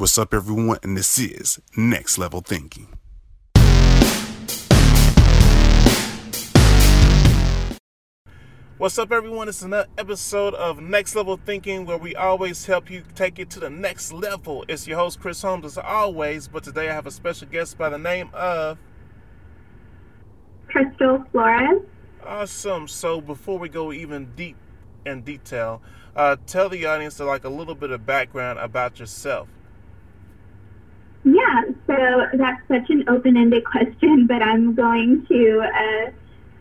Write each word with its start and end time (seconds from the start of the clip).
What's 0.00 0.16
up, 0.16 0.32
everyone? 0.32 0.78
And 0.82 0.96
this 0.96 1.18
is 1.18 1.60
Next 1.76 2.16
Level 2.16 2.40
Thinking. 2.40 2.88
What's 8.78 8.98
up, 8.98 9.12
everyone? 9.12 9.50
It's 9.50 9.60
another 9.60 9.88
episode 9.98 10.54
of 10.54 10.80
Next 10.80 11.14
Level 11.14 11.36
Thinking 11.36 11.84
where 11.84 11.98
we 11.98 12.14
always 12.14 12.64
help 12.64 12.90
you 12.90 13.02
take 13.14 13.38
it 13.38 13.50
to 13.50 13.60
the 13.60 13.68
next 13.68 14.10
level. 14.10 14.64
It's 14.68 14.88
your 14.88 14.96
host, 14.96 15.20
Chris 15.20 15.42
Holmes, 15.42 15.66
as 15.66 15.76
always, 15.76 16.48
but 16.48 16.64
today 16.64 16.88
I 16.88 16.94
have 16.94 17.06
a 17.06 17.10
special 17.10 17.48
guest 17.48 17.76
by 17.76 17.90
the 17.90 17.98
name 17.98 18.30
of 18.32 18.78
Crystal 20.68 21.22
Flores. 21.30 21.82
Awesome. 22.24 22.88
So, 22.88 23.20
before 23.20 23.58
we 23.58 23.68
go 23.68 23.92
even 23.92 24.32
deep 24.34 24.56
in 25.04 25.20
detail, 25.20 25.82
uh, 26.16 26.36
tell 26.46 26.70
the 26.70 26.86
audience 26.86 27.20
like 27.20 27.44
a 27.44 27.50
little 27.50 27.74
bit 27.74 27.90
of 27.90 28.06
background 28.06 28.58
about 28.60 28.98
yourself. 28.98 29.46
Yeah, 31.22 31.62
so 31.86 32.26
that's 32.34 32.66
such 32.68 32.88
an 32.88 33.08
open 33.08 33.36
ended 33.36 33.64
question, 33.64 34.26
but 34.28 34.42
I'm 34.42 34.74
going 34.74 35.26
to 35.26 35.60
uh, 35.60 36.10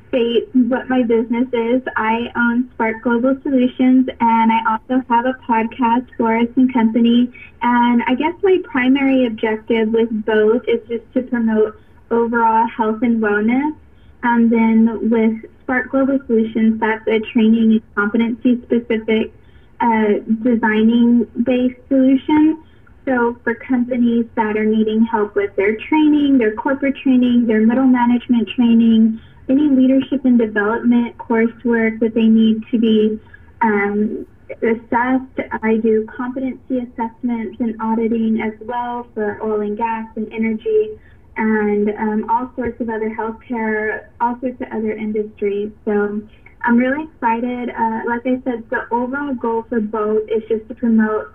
state 0.09 0.50
what 0.54 0.90
my 0.90 1.04
business 1.04 1.48
is. 1.54 1.81
I 1.95 2.31
own 2.36 2.70
Sparked 2.73 3.03
Global 3.03 3.38
Solutions, 3.41 4.09
and 4.20 4.52
I 4.52 4.59
also 4.72 5.03
have 5.08 5.26
a 5.26 5.34
podcast, 5.48 6.08
Flores 6.17 6.50
and 6.58 6.73
Company. 6.73 7.31
And 7.62 8.03
I 8.03 8.16
guess 8.16 8.34
my 8.44 8.58
primary 8.64 9.26
objective 9.26 9.90
with 9.90 10.26
both 10.26 10.64
is 10.67 10.81
just 10.89 11.12
to 11.14 11.22
promote 11.23 11.80
overall 12.12 12.67
health 12.67 13.02
and 13.02 13.22
wellness. 13.22 13.76
And 14.23 14.52
then 14.52 15.09
with 15.09 15.50
Sparked 15.64 15.91
Global 15.91 16.20
Solutions, 16.28 16.80
that's 16.80 17.08
a 17.08 17.20
training 17.20 17.72
and 17.72 17.95
competency 17.95 18.62
specific 18.64 19.31
uh, 19.80 20.20
designing 20.44 21.26
based 21.44 21.80
solution. 21.88 22.62
So 23.05 23.38
for 23.44 23.55
companies 23.55 24.26
that 24.35 24.58
are 24.58 24.66
needing 24.66 25.05
help 25.05 25.35
with 25.35 25.55
their 25.55 25.76
training, 25.76 26.38
their 26.38 26.53
corporate 26.55 26.95
training, 26.97 27.47
their 27.47 27.66
middle 27.66 27.88
management 27.88 28.50
training, 28.55 29.19
any 29.50 29.67
leadership 29.67 30.25
and 30.25 30.38
development 30.38 31.17
coursework 31.17 32.00
that 32.00 32.14
they 32.14 32.27
need 32.27 32.64
to 32.72 32.77
be 32.77 33.20
um, 33.61 34.27
assessed. 34.61 35.50
I 35.64 35.77
do 35.77 36.08
competency 36.16 36.80
assessments 36.80 37.58
and 37.59 37.75
auditing 37.81 38.42
as 38.42 38.53
well 38.61 39.08
for 39.14 39.42
oil 39.44 39.61
and 39.61 39.77
gas 39.77 40.08
and 40.16 40.31
energy 40.31 41.00
and 41.38 41.89
um, 41.89 42.30
all 42.30 42.52
sorts 42.55 42.80
of 42.81 42.89
other 42.89 43.09
healthcare, 43.09 44.08
all 44.20 44.38
sorts 44.42 44.61
of 44.61 44.67
other 44.72 44.92
industries. 44.92 45.72
So 45.86 46.22
I'm 46.61 46.77
really 46.77 47.05
excited. 47.05 47.70
Uh, 47.70 48.02
like 48.08 48.25
I 48.25 48.42
said, 48.44 48.70
the 48.70 48.86
overall 48.92 49.33
goal 49.33 49.64
for 49.70 49.80
both 49.80 50.27
is 50.30 50.44
just 50.50 50.67
to 50.67 50.75
promote 50.75 51.33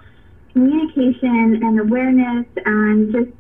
communication 0.55 1.61
and 1.63 1.81
awareness 1.81 2.47
and 2.65 3.13
just 3.13 3.31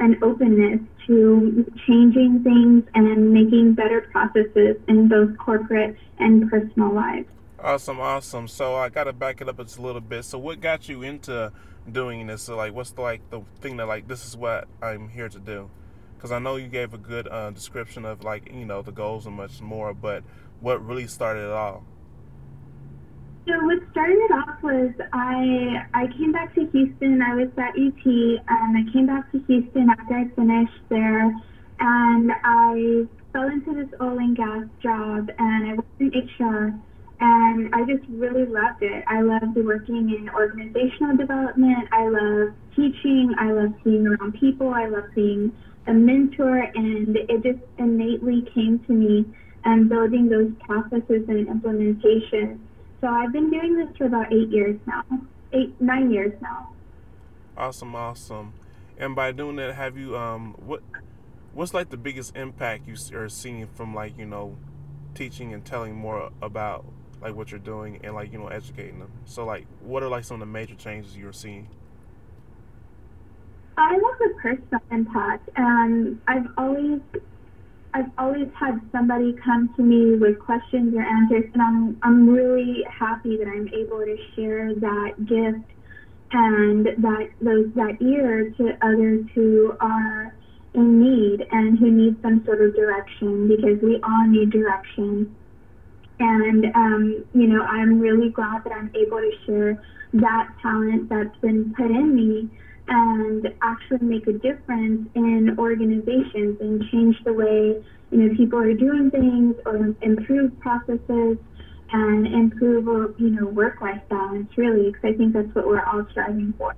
an 0.00 0.18
openness 0.22 0.80
to 1.06 1.70
changing 1.86 2.42
things 2.42 2.82
and 2.94 3.32
making 3.32 3.74
better 3.74 4.00
processes 4.10 4.76
in 4.88 5.08
both 5.08 5.36
corporate 5.38 5.96
and 6.18 6.50
personal 6.50 6.92
lives. 6.92 7.28
Awesome, 7.60 8.00
awesome. 8.00 8.48
So 8.48 8.74
I 8.74 8.88
got 8.88 9.04
to 9.04 9.12
back 9.12 9.40
it 9.40 9.48
up 9.48 9.58
just 9.58 9.78
a 9.78 9.82
little 9.82 10.00
bit. 10.00 10.24
So 10.24 10.38
what 10.38 10.60
got 10.60 10.88
you 10.88 11.02
into 11.02 11.52
doing 11.90 12.26
this? 12.26 12.42
So 12.42 12.56
like, 12.56 12.74
what's 12.74 12.90
the, 12.90 13.02
like 13.02 13.20
the 13.30 13.42
thing 13.60 13.76
that 13.76 13.86
like 13.86 14.08
this 14.08 14.26
is 14.26 14.36
what 14.36 14.66
I'm 14.82 15.08
here 15.08 15.28
to 15.28 15.38
do? 15.38 15.70
Because 16.16 16.32
I 16.32 16.38
know 16.38 16.56
you 16.56 16.68
gave 16.68 16.94
a 16.94 16.98
good 16.98 17.28
uh, 17.28 17.50
description 17.50 18.04
of 18.04 18.24
like 18.24 18.50
you 18.52 18.64
know 18.64 18.82
the 18.82 18.92
goals 18.92 19.26
and 19.26 19.36
much 19.36 19.60
more, 19.60 19.92
but 19.92 20.24
what 20.60 20.84
really 20.84 21.06
started 21.06 21.44
it 21.44 21.52
all? 21.52 21.84
So 23.44 23.52
what 23.64 23.78
started 23.90 24.30
off 24.30 24.62
was 24.62 24.92
I 25.12 25.82
I 25.94 26.06
came 26.16 26.30
back 26.30 26.54
to 26.54 26.64
Houston. 26.70 27.20
I 27.20 27.34
was 27.34 27.48
at 27.58 27.74
UT, 27.74 28.06
and 28.06 28.78
I 28.78 28.92
came 28.92 29.06
back 29.06 29.32
to 29.32 29.38
Houston 29.48 29.90
after 29.90 30.14
I 30.14 30.28
finished 30.36 30.78
there, 30.88 31.34
and 31.80 32.30
I 32.44 33.08
fell 33.32 33.48
into 33.48 33.74
this 33.74 33.90
oil 34.00 34.18
and 34.18 34.36
gas 34.36 34.62
job, 34.80 35.28
and 35.38 35.66
I 35.66 35.74
worked 35.74 36.00
in 36.00 36.12
HR, 36.14 36.72
and 37.18 37.74
I 37.74 37.82
just 37.84 38.08
really 38.10 38.46
loved 38.46 38.82
it. 38.82 39.02
I 39.08 39.22
loved 39.22 39.56
working 39.56 40.14
in 40.14 40.30
organizational 40.30 41.16
development. 41.16 41.88
I 41.90 42.06
love 42.06 42.54
teaching. 42.76 43.34
I 43.40 43.50
love 43.50 43.72
being 43.82 44.06
around 44.06 44.38
people. 44.38 44.68
I 44.68 44.86
love 44.86 45.10
being 45.16 45.50
a 45.88 45.92
mentor, 45.92 46.58
and 46.76 47.16
it 47.16 47.42
just 47.42 47.64
innately 47.76 48.46
came 48.54 48.78
to 48.86 48.92
me 48.92 49.26
and 49.64 49.88
building 49.88 50.28
those 50.28 50.52
processes 50.64 51.26
and 51.26 51.48
implementation 51.48 52.60
so 53.02 53.08
I've 53.08 53.32
been 53.32 53.50
doing 53.50 53.76
this 53.76 53.94
for 53.98 54.06
about 54.06 54.32
eight 54.32 54.48
years 54.48 54.78
now, 54.86 55.04
eight 55.52 55.78
nine 55.80 56.10
years 56.10 56.32
now. 56.40 56.72
Awesome, 57.56 57.94
awesome. 57.94 58.54
And 58.96 59.16
by 59.16 59.32
doing 59.32 59.56
that, 59.56 59.74
have 59.74 59.98
you 59.98 60.16
um 60.16 60.54
what 60.64 60.82
what's 61.52 61.74
like 61.74 61.90
the 61.90 61.96
biggest 61.96 62.36
impact 62.36 62.86
you 62.86 62.94
are 63.14 63.28
seeing 63.28 63.66
from 63.66 63.94
like 63.94 64.16
you 64.16 64.24
know 64.24 64.56
teaching 65.14 65.52
and 65.52 65.64
telling 65.64 65.94
more 65.94 66.30
about 66.40 66.86
like 67.20 67.34
what 67.34 67.50
you're 67.50 67.60
doing 67.60 68.00
and 68.04 68.14
like 68.14 68.32
you 68.32 68.38
know 68.38 68.46
educating 68.46 69.00
them? 69.00 69.10
So 69.24 69.44
like, 69.44 69.66
what 69.80 70.04
are 70.04 70.08
like 70.08 70.24
some 70.24 70.36
of 70.36 70.40
the 70.40 70.46
major 70.46 70.76
changes 70.76 71.16
you're 71.16 71.32
seeing? 71.32 71.68
I 73.76 73.94
love 73.94 74.14
the 74.20 74.34
personal 74.40 74.80
impact. 74.92 75.48
and 75.56 76.20
I've 76.28 76.46
always 76.56 77.00
I've 77.94 78.10
always 78.16 78.48
had 78.58 78.80
somebody 78.90 79.34
come 79.44 79.72
to 79.76 79.82
me 79.82 80.16
with 80.16 80.38
questions 80.38 80.94
or 80.94 81.02
answers, 81.02 81.44
and 81.52 81.62
I'm 81.62 81.98
I'm 82.02 82.28
really 82.28 82.84
happy 82.88 83.36
that 83.36 83.46
I'm 83.46 83.68
able 83.68 83.98
to 83.98 84.16
share 84.34 84.74
that 84.74 85.26
gift 85.26 85.68
and 86.32 86.86
that 86.86 87.28
those 87.42 87.66
that 87.74 88.00
ear 88.00 88.50
to 88.56 88.78
others 88.80 89.26
who 89.34 89.76
are 89.80 90.34
in 90.74 91.00
need 91.02 91.46
and 91.50 91.78
who 91.78 91.90
need 91.90 92.16
some 92.22 92.42
sort 92.46 92.62
of 92.62 92.74
direction 92.74 93.48
because 93.48 93.78
we 93.82 94.00
all 94.02 94.26
need 94.26 94.50
direction. 94.50 95.36
And 96.18 96.64
um, 96.74 97.24
you 97.34 97.46
know, 97.46 97.60
I'm 97.62 98.00
really 98.00 98.30
glad 98.30 98.64
that 98.64 98.72
I'm 98.72 98.90
able 98.94 99.18
to 99.18 99.32
share 99.44 99.82
that 100.14 100.48
talent 100.62 101.10
that's 101.10 101.36
been 101.42 101.74
put 101.76 101.90
in 101.90 102.14
me 102.14 102.50
and 102.92 103.48
actually 103.62 104.06
make 104.06 104.26
a 104.26 104.32
difference 104.32 105.08
in 105.14 105.56
organizations 105.58 106.60
and 106.60 106.84
change 106.90 107.16
the 107.24 107.32
way 107.32 107.82
you 108.10 108.18
know 108.18 108.36
people 108.36 108.58
are 108.58 108.74
doing 108.74 109.10
things 109.10 109.56
or 109.64 109.94
improve 110.02 110.58
processes 110.60 111.38
and 111.92 112.26
improve 112.26 112.84
you 113.18 113.30
know 113.30 113.46
work 113.46 113.80
life 113.80 114.02
balance 114.10 114.46
really 114.58 114.90
because 114.90 115.14
I 115.14 115.16
think 115.16 115.32
that's 115.32 115.54
what 115.54 115.66
we're 115.66 115.82
all 115.82 116.06
striving 116.10 116.52
for. 116.58 116.74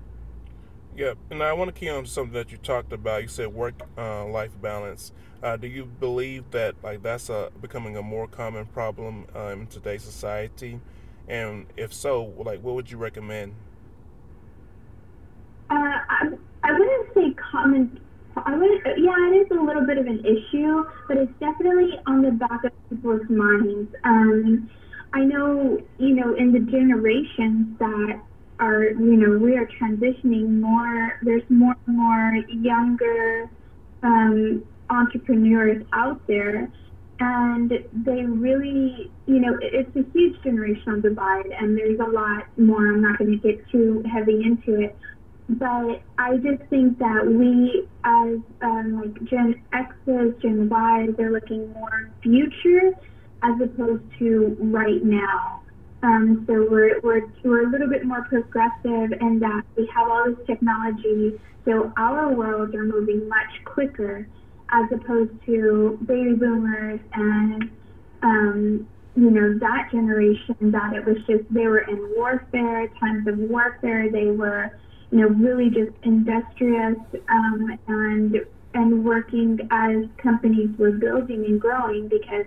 Yep, 0.97 1.19
and 1.31 1.43
I 1.43 1.53
want 1.53 1.75
to 1.75 1.79
key 1.79 1.91
on 1.91 2.07
something 2.07 2.35
that 2.35 2.53
you 2.53 2.59
talked 2.59 2.93
about. 2.93 3.23
You 3.23 3.29
said 3.29 3.49
work 3.49 3.75
uh, 3.99 4.25
life 4.27 4.53
balance. 4.63 5.11
Uh, 5.43 5.57
do 5.57 5.67
you 5.67 5.85
believe 5.85 6.53
that 6.53 6.77
like 6.85 7.03
that's 7.03 7.29
a, 7.29 7.51
becoming 7.61 7.97
a 7.97 8.03
more 8.03 8.29
common 8.29 8.67
problem 8.67 9.27
uh, 9.35 9.49
in 9.49 9.67
today's 9.67 10.05
society? 10.05 10.81
And 11.27 11.67
if 11.77 11.93
so, 11.93 12.33
like 12.39 12.63
what 12.63 12.77
would 12.77 12.93
you 12.93 12.99
recommend 12.99 13.55
uh, 15.75 15.99
I, 16.09 16.21
I 16.63 16.73
wouldn't 16.73 17.15
say 17.15 17.35
common. 17.53 18.01
I 18.37 18.57
would, 18.57 18.81
yeah, 18.99 19.31
it 19.31 19.47
is 19.47 19.51
a 19.51 19.63
little 19.63 19.87
bit 19.87 19.99
of 19.99 20.07
an 20.07 20.21
issue, 20.25 20.85
but 21.09 21.17
it's 21.17 21.33
definitely 21.39 21.99
on 22.07 22.23
the 22.23 22.33
back 22.33 22.65
of 22.65 22.73
people's 22.89 23.29
minds. 23.29 23.95
Um, 24.05 24.71
I 25.13 25.21
know, 25.21 25.81
you 25.99 26.15
know, 26.17 26.35
in 26.35 26.53
the 26.53 26.59
generations 26.59 27.79
that 27.79 28.21
are, 28.59 28.85
you 28.85 29.17
know, 29.17 29.39
we 29.39 29.57
are 29.57 29.69
transitioning 29.81 30.61
more. 30.61 31.19
There's 31.23 31.49
more 31.49 31.77
and 31.87 31.97
more 31.97 32.35
younger 32.49 33.49
um, 34.03 34.65
entrepreneurs 34.91 35.85
out 35.93 36.21
there, 36.27 36.69
and 37.21 37.71
they 38.05 38.25
really, 38.25 39.11
you 39.27 39.39
know, 39.39 39.57
it's 39.63 39.95
a 39.95 40.05
huge 40.13 40.37
generational 40.43 41.01
divide, 41.01 41.47
and 41.47 41.79
there's 41.79 42.01
a 42.01 42.11
lot 42.11 42.47
more. 42.59 42.89
I'm 42.93 43.03
not 43.03 43.19
going 43.19 43.31
to 43.31 43.39
get 43.39 43.65
too 43.71 44.03
heavy 44.13 44.43
into 44.45 44.81
it, 44.81 44.97
but 45.49 46.03
I 46.19 46.37
just 46.37 46.63
think 46.71 46.99
that 46.99 47.27
we, 47.27 47.87
as 48.05 48.39
um, 48.63 49.01
like 49.03 49.25
Gen 49.25 49.63
X's, 49.73 50.35
Gen 50.41 50.69
Y, 50.69 51.09
they're 51.17 51.33
looking 51.33 51.73
more 51.73 52.11
future 52.23 52.93
as 53.43 53.61
opposed 53.63 54.03
to 54.19 54.57
right 54.61 55.05
now. 55.05 55.61
Um, 56.03 56.45
so 56.47 56.67
we're, 56.71 57.01
we're, 57.01 57.23
we're 57.45 57.67
a 57.67 57.71
little 57.71 57.89
bit 57.89 58.05
more 58.05 58.25
progressive 58.25 59.13
in 59.21 59.39
that 59.41 59.63
we 59.77 59.89
have 59.95 60.09
all 60.09 60.25
this 60.27 60.47
technology, 60.47 61.41
so 61.65 61.93
our 61.97 62.35
worlds 62.35 62.75
are 62.75 62.85
moving 62.85 63.29
much 63.29 63.65
quicker 63.65 64.27
as 64.71 64.85
opposed 64.93 65.33
to 65.47 65.99
baby 66.07 66.35
boomers 66.35 67.01
and, 67.15 67.71
um, 68.23 68.89
you 69.15 69.31
know, 69.31 69.59
that 69.59 69.89
generation 69.93 70.57
that 70.73 70.95
it 70.95 71.05
was 71.07 71.17
just, 71.27 71.45
they 71.53 71.67
were 71.67 71.81
in 71.81 72.13
warfare, 72.17 72.89
times 73.01 73.27
of 73.27 73.39
warfare, 73.39 74.11
they 74.11 74.27
were 74.27 74.71
you 75.11 75.19
know, 75.19 75.29
really 75.29 75.71
just 75.71 75.93
industrious 76.03 76.97
um, 77.29 77.79
and 77.87 78.37
and 78.75 79.05
working 79.05 79.61
as 79.71 80.05
companies 80.17 80.71
were 80.79 80.91
building 80.91 81.45
and 81.45 81.61
growing 81.61 82.09
because 82.09 82.47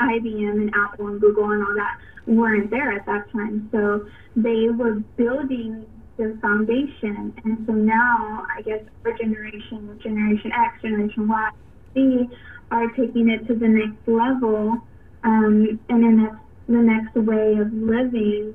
IBM 0.00 0.52
and 0.52 0.72
Apple 0.74 1.06
and 1.06 1.20
Google 1.20 1.50
and 1.50 1.62
all 1.62 1.74
that 1.76 1.98
weren't 2.26 2.70
there 2.70 2.92
at 2.92 3.06
that 3.06 3.30
time. 3.32 3.68
So 3.70 4.06
they 4.34 4.68
were 4.68 4.96
building 5.16 5.86
the 6.16 6.36
foundation. 6.40 7.34
And 7.44 7.64
so 7.66 7.72
now, 7.72 8.44
I 8.56 8.62
guess 8.62 8.80
our 9.04 9.12
generation, 9.16 9.98
Generation 10.02 10.50
X, 10.52 10.82
Generation 10.82 11.28
Y, 11.28 11.50
Z, 11.94 12.28
are 12.70 12.88
taking 12.90 13.28
it 13.30 13.46
to 13.46 13.54
the 13.54 13.68
next 13.68 14.08
level, 14.08 14.76
um, 15.22 15.78
and 15.88 16.02
then 16.02 16.22
that's 16.24 16.36
the 16.68 16.74
next 16.74 17.14
way 17.14 17.56
of 17.60 17.72
living, 17.72 18.54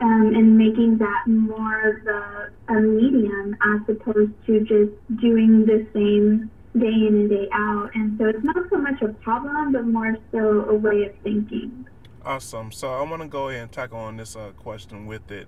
um, 0.00 0.32
and 0.34 0.58
making 0.58 0.98
that 0.98 1.26
more 1.26 1.88
of 1.88 2.06
a, 2.06 2.50
a 2.68 2.80
medium 2.80 3.56
as 3.62 3.80
opposed 3.88 4.32
to 4.46 4.60
just 4.60 5.20
doing 5.20 5.64
the 5.66 5.86
same 5.94 6.50
day 6.76 6.86
in 6.86 7.14
and 7.14 7.30
day 7.30 7.48
out. 7.52 7.90
And 7.94 8.18
so 8.18 8.26
it's 8.26 8.42
not 8.42 8.56
so 8.70 8.78
much 8.78 9.00
a 9.02 9.08
problem, 9.08 9.72
but 9.72 9.86
more 9.86 10.16
so 10.32 10.68
a 10.68 10.74
way 10.74 11.04
of 11.04 11.14
thinking. 11.22 11.86
Awesome. 12.24 12.72
So 12.72 12.92
I 12.92 13.02
want 13.02 13.22
to 13.22 13.28
go 13.28 13.48
ahead 13.48 13.62
and 13.62 13.72
tackle 13.72 13.98
on 13.98 14.16
this 14.16 14.34
uh, 14.34 14.50
question 14.56 15.06
with 15.06 15.30
it. 15.30 15.46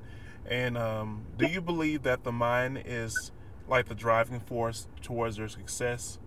And 0.49 0.79
um, 0.79 1.25
do 1.37 1.47
you 1.47 1.61
believe 1.61 2.03
that 2.05 2.23
the 2.23 2.33
mind 2.33 2.83
is 2.87 3.33
like 3.69 3.87
the 3.87 3.95
driving 3.95 4.41
force 4.41 4.87
towards 5.03 5.39
your 5.39 5.49
success? 5.49 6.19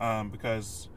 Um, 0.00 0.30
because 0.30 0.88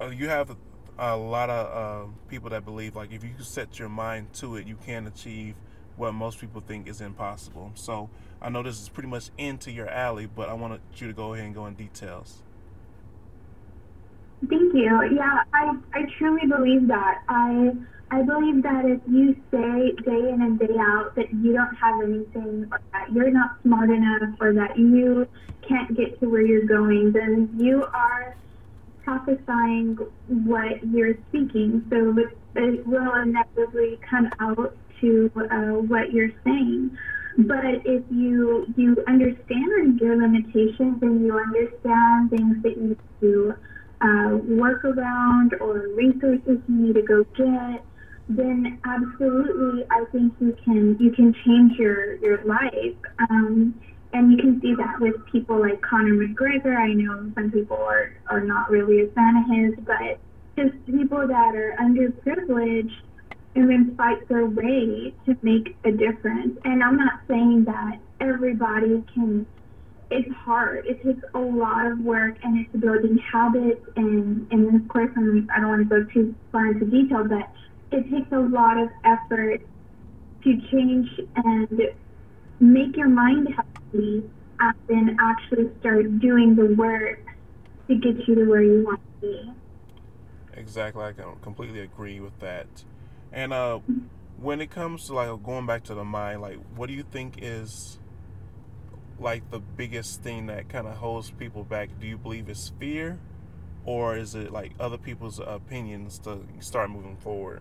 uh, 0.00 0.06
you 0.06 0.28
have 0.28 0.56
a 0.98 1.16
lot 1.16 1.50
of 1.50 1.66
uh, 1.66 2.10
people 2.28 2.48
that 2.50 2.64
believe 2.64 2.96
like 2.96 3.12
if 3.12 3.22
you 3.22 3.32
set 3.40 3.78
your 3.78 3.88
mind 3.88 4.32
to 4.34 4.56
it, 4.56 4.66
you 4.66 4.76
can 4.76 5.06
achieve 5.06 5.56
what 5.96 6.12
most 6.12 6.40
people 6.40 6.60
think 6.60 6.88
is 6.88 7.00
impossible. 7.00 7.72
So 7.74 8.08
I 8.40 8.48
know 8.50 8.62
this 8.62 8.80
is 8.80 8.88
pretty 8.88 9.08
much 9.08 9.30
into 9.38 9.70
your 9.70 9.88
alley, 9.88 10.26
but 10.26 10.48
I 10.48 10.52
wanted 10.54 10.80
you 10.96 11.06
to 11.08 11.12
go 11.12 11.34
ahead 11.34 11.46
and 11.46 11.54
go 11.54 11.66
in 11.66 11.74
details. 11.74 12.42
Thank 14.48 14.74
you. 14.74 15.10
Yeah, 15.16 15.42
I, 15.54 15.76
I 15.94 16.02
truly 16.18 16.46
believe 16.46 16.88
that. 16.88 17.22
I 17.28 17.72
I 18.10 18.22
believe 18.22 18.62
that 18.62 18.84
if 18.84 19.00
you 19.08 19.34
say 19.50 19.92
day 20.04 20.30
in 20.30 20.40
and 20.40 20.58
day 20.58 20.76
out 20.78 21.16
that 21.16 21.32
you 21.34 21.52
don't 21.52 21.74
have 21.74 22.00
anything 22.02 22.68
or 22.70 22.80
that 22.92 23.12
you're 23.12 23.32
not 23.32 23.56
smart 23.62 23.90
enough 23.90 24.36
or 24.40 24.52
that 24.52 24.78
you 24.78 25.26
can't 25.66 25.96
get 25.96 26.20
to 26.20 26.28
where 26.28 26.42
you're 26.42 26.66
going, 26.66 27.10
then 27.10 27.50
you 27.58 27.84
are 27.92 28.36
prophesying 29.02 29.98
what 30.28 30.86
you're 30.86 31.14
speaking. 31.28 31.84
So 31.90 32.16
it, 32.18 32.38
it 32.54 32.86
will 32.86 33.12
inevitably 33.14 33.98
come 34.08 34.30
out 34.38 34.76
to 35.00 35.30
uh, 35.36 35.80
what 35.80 36.12
you're 36.12 36.32
saying. 36.44 36.96
But 37.38 37.84
if 37.84 38.02
you 38.10 38.66
you 38.76 38.96
understand 39.06 40.00
your 40.00 40.16
limitations 40.16 41.02
and 41.02 41.26
you 41.26 41.38
understand 41.38 42.30
things 42.30 42.62
that 42.62 42.76
you 42.76 42.96
do 43.20 43.54
uh, 44.00 44.36
work 44.36 44.84
around 44.84 45.54
or 45.60 45.88
resources 45.94 46.58
you 46.68 46.74
need 46.74 46.94
to 46.94 47.02
go 47.02 47.24
get, 47.36 47.84
then 48.28 48.78
absolutely, 48.84 49.84
I 49.90 50.04
think 50.12 50.32
you 50.40 50.56
can 50.64 50.96
you 50.98 51.10
can 51.10 51.34
change 51.44 51.78
your 51.78 52.14
your 52.16 52.42
life. 52.44 52.96
Um, 53.30 53.74
and 54.12 54.32
you 54.32 54.38
can 54.38 54.60
see 54.62 54.74
that 54.74 54.98
with 54.98 55.14
people 55.30 55.60
like 55.60 55.82
Conor 55.82 56.14
McGregor. 56.14 56.74
I 56.74 56.92
know 56.94 57.30
some 57.34 57.50
people 57.50 57.76
are, 57.76 58.14
are 58.30 58.40
not 58.40 58.70
really 58.70 59.02
a 59.02 59.08
fan 59.08 59.36
of 59.36 59.76
his, 59.76 59.84
but 59.84 60.18
just 60.56 60.74
people 60.86 61.26
that 61.26 61.54
are 61.54 61.76
underprivileged 61.78 62.94
and 63.56 63.70
then 63.70 63.94
fight 63.96 64.28
their 64.28 64.46
way 64.46 65.14
to 65.24 65.36
make 65.42 65.76
a 65.84 65.90
difference. 65.90 66.58
And 66.64 66.84
I'm 66.84 66.96
not 66.96 67.20
saying 67.26 67.64
that 67.64 67.98
everybody 68.20 69.02
can 69.14 69.46
it's 70.08 70.32
hard. 70.32 70.86
It 70.86 71.02
takes 71.02 71.24
a 71.34 71.38
lot 71.38 71.86
of 71.86 71.98
work 71.98 72.36
and 72.44 72.64
it's 72.64 72.76
building 72.76 73.18
habits 73.18 73.84
and 73.96 74.46
and 74.52 74.80
of 74.80 74.88
course 74.88 75.10
I'm, 75.16 75.48
I 75.54 75.60
don't 75.60 75.68
want 75.68 75.88
to 75.88 76.04
go 76.04 76.04
too 76.12 76.34
far 76.52 76.66
into 76.68 76.84
detail, 76.84 77.24
but 77.24 77.50
it 77.90 78.08
takes 78.10 78.30
a 78.30 78.38
lot 78.38 78.78
of 78.78 78.88
effort 79.04 79.62
to 80.44 80.60
change 80.70 81.08
and 81.36 81.82
make 82.60 82.96
your 82.96 83.08
mind 83.08 83.48
healthy 83.48 84.30
and 84.60 84.74
then 84.88 85.16
actually 85.20 85.70
start 85.80 86.20
doing 86.20 86.54
the 86.54 86.74
work 86.76 87.20
to 87.88 87.94
get 87.96 88.28
you 88.28 88.34
to 88.36 88.44
where 88.44 88.62
you 88.62 88.84
want 88.84 89.00
to 89.00 89.26
be. 89.26 89.52
Exactly, 90.54 91.02
I 91.02 91.12
completely 91.42 91.80
agree 91.80 92.20
with 92.20 92.38
that. 92.40 92.66
And 93.36 93.52
uh, 93.52 93.80
when 94.40 94.62
it 94.62 94.70
comes 94.70 95.06
to 95.06 95.12
like 95.12 95.28
going 95.42 95.66
back 95.66 95.84
to 95.84 95.94
the 95.94 96.04
mind, 96.04 96.40
like 96.40 96.58
what 96.74 96.88
do 96.88 96.94
you 96.94 97.02
think 97.02 97.34
is 97.42 97.98
like 99.20 99.50
the 99.50 99.60
biggest 99.60 100.22
thing 100.22 100.46
that 100.46 100.70
kind 100.70 100.86
of 100.86 100.96
holds 100.96 101.30
people 101.30 101.62
back? 101.62 101.90
Do 102.00 102.06
you 102.06 102.16
believe 102.16 102.48
it's 102.48 102.72
fear, 102.80 103.18
or 103.84 104.16
is 104.16 104.34
it 104.34 104.52
like 104.52 104.72
other 104.80 104.96
people's 104.96 105.38
opinions 105.38 106.18
to 106.20 106.40
start 106.60 106.88
moving 106.88 107.16
forward? 107.16 107.60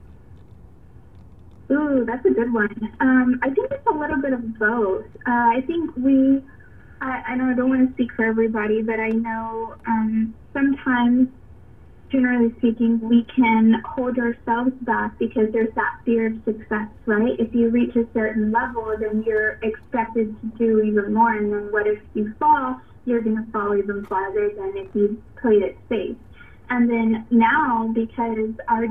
Ooh, 1.69 2.05
that's 2.05 2.25
a 2.25 2.29
good 2.29 2.53
one. 2.53 2.93
Um, 3.01 3.39
I 3.43 3.49
think 3.49 3.69
it's 3.69 3.85
a 3.87 3.93
little 3.93 4.21
bit 4.21 4.31
of 4.31 4.57
both. 4.57 5.05
Uh, 5.27 5.31
I 5.57 5.63
think 5.67 5.93
we, 5.97 6.41
I, 7.01 7.23
I 7.27 7.35
know 7.35 7.45
I 7.45 7.53
don't 7.53 7.69
want 7.69 7.85
to 7.85 7.93
speak 7.95 8.13
for 8.13 8.23
everybody, 8.23 8.81
but 8.81 9.01
I 9.01 9.09
know 9.09 9.75
um, 9.87 10.33
sometimes, 10.53 11.27
generally 12.11 12.53
speaking, 12.57 12.99
we 12.99 13.25
can 13.35 13.81
hold 13.85 14.17
ourselves 14.17 14.71
back 14.81 15.17
because 15.19 15.51
there's 15.51 15.73
that 15.75 15.99
fear 16.05 16.27
of 16.27 16.43
success, 16.45 16.87
right? 17.05 17.39
If 17.39 17.53
you 17.53 17.69
reach 17.69 17.95
a 17.95 18.05
certain 18.13 18.51
level, 18.51 18.93
then 18.99 19.23
you're 19.23 19.59
expected 19.63 20.35
to 20.41 20.47
do 20.57 20.81
even 20.81 21.13
more. 21.13 21.33
And 21.33 21.51
then 21.51 21.71
what 21.71 21.87
if 21.87 21.99
you 22.13 22.33
fall? 22.39 22.79
You're 23.05 23.21
going 23.21 23.43
to 23.43 23.51
fall 23.51 23.75
even 23.75 24.05
farther 24.05 24.49
than 24.49 24.73
if 24.77 24.93
you 24.95 25.21
played 25.41 25.61
it 25.61 25.77
safe. 25.89 26.17
And 26.69 26.89
then 26.89 27.27
now, 27.29 27.91
because 27.93 28.53
our 28.67 28.85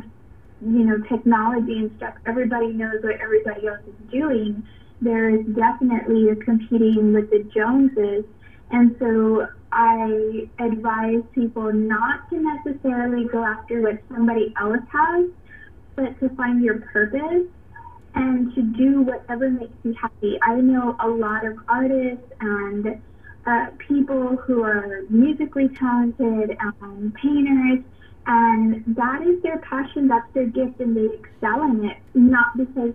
you 0.60 0.84
know, 0.84 0.98
technology 1.08 1.78
and 1.78 1.92
stuff, 1.96 2.14
everybody 2.26 2.68
knows 2.68 3.02
what 3.02 3.20
everybody 3.20 3.66
else 3.66 3.80
is 3.86 4.10
doing. 4.10 4.66
There 5.00 5.28
is 5.28 5.44
definitely 5.54 6.22
you're 6.22 6.36
competing 6.36 7.12
with 7.12 7.30
the 7.30 7.44
Joneses. 7.54 8.24
And 8.70 8.96
so 8.98 9.46
I 9.74 10.48
advise 10.60 11.22
people 11.34 11.72
not 11.72 12.30
to 12.30 12.36
necessarily 12.36 13.26
go 13.26 13.44
after 13.44 13.82
what 13.82 13.98
somebody 14.08 14.54
else 14.60 14.78
has, 14.92 15.26
but 15.96 16.18
to 16.20 16.28
find 16.36 16.62
your 16.62 16.78
purpose 16.92 17.48
and 18.14 18.54
to 18.54 18.62
do 18.62 19.02
whatever 19.02 19.50
makes 19.50 19.74
you 19.82 19.94
happy. 20.00 20.38
I 20.42 20.54
know 20.60 20.96
a 21.00 21.08
lot 21.08 21.44
of 21.44 21.58
artists 21.68 22.24
and 22.40 23.02
uh, 23.46 23.66
people 23.88 24.36
who 24.36 24.62
are 24.62 25.02
musically 25.10 25.68
talented, 25.68 26.56
um, 26.60 27.12
painters, 27.20 27.84
and 28.26 28.84
that 28.96 29.22
is 29.22 29.42
their 29.42 29.58
passion, 29.58 30.06
that's 30.06 30.32
their 30.34 30.46
gift, 30.46 30.80
and 30.80 30.96
they 30.96 31.16
excel 31.16 31.64
in 31.64 31.84
it, 31.84 31.96
not 32.14 32.56
because 32.56 32.94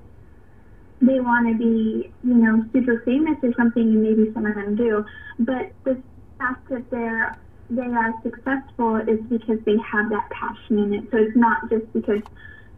they 1.01 1.19
want 1.19 1.47
to 1.47 1.57
be, 1.57 2.11
you 2.23 2.33
know, 2.33 2.63
super 2.73 3.01
famous 3.05 3.37
or 3.43 3.53
something, 3.57 3.83
and 3.83 4.01
maybe 4.01 4.31
some 4.33 4.45
of 4.45 4.55
them 4.55 4.75
do, 4.75 5.05
but 5.39 5.71
the 5.83 6.01
fact 6.39 6.69
that 6.69 6.85
they're 6.91 7.37
they 7.69 7.83
are 7.83 8.13
successful 8.23 8.97
is 8.97 9.19
because 9.29 9.59
they 9.65 9.77
have 9.91 10.09
that 10.09 10.27
passion 10.31 10.79
in 10.79 10.93
it. 10.95 11.03
So 11.11 11.17
it's 11.19 11.37
not 11.37 11.69
just 11.69 11.85
because 11.93 12.23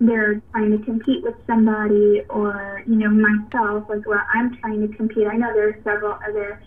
they're 0.01 0.41
trying 0.51 0.77
to 0.77 0.83
compete 0.83 1.23
with 1.23 1.35
somebody 1.47 2.23
or, 2.29 2.83
you 2.87 2.95
know, 2.97 3.09
myself, 3.09 3.85
like 3.89 4.05
where 4.05 4.27
I'm 4.33 4.57
trying 4.59 4.81
to 4.85 4.97
compete. 4.97 5.27
I 5.31 5.37
know 5.37 5.53
there 5.53 5.69
are 5.69 5.81
several 5.85 6.17
other 6.27 6.61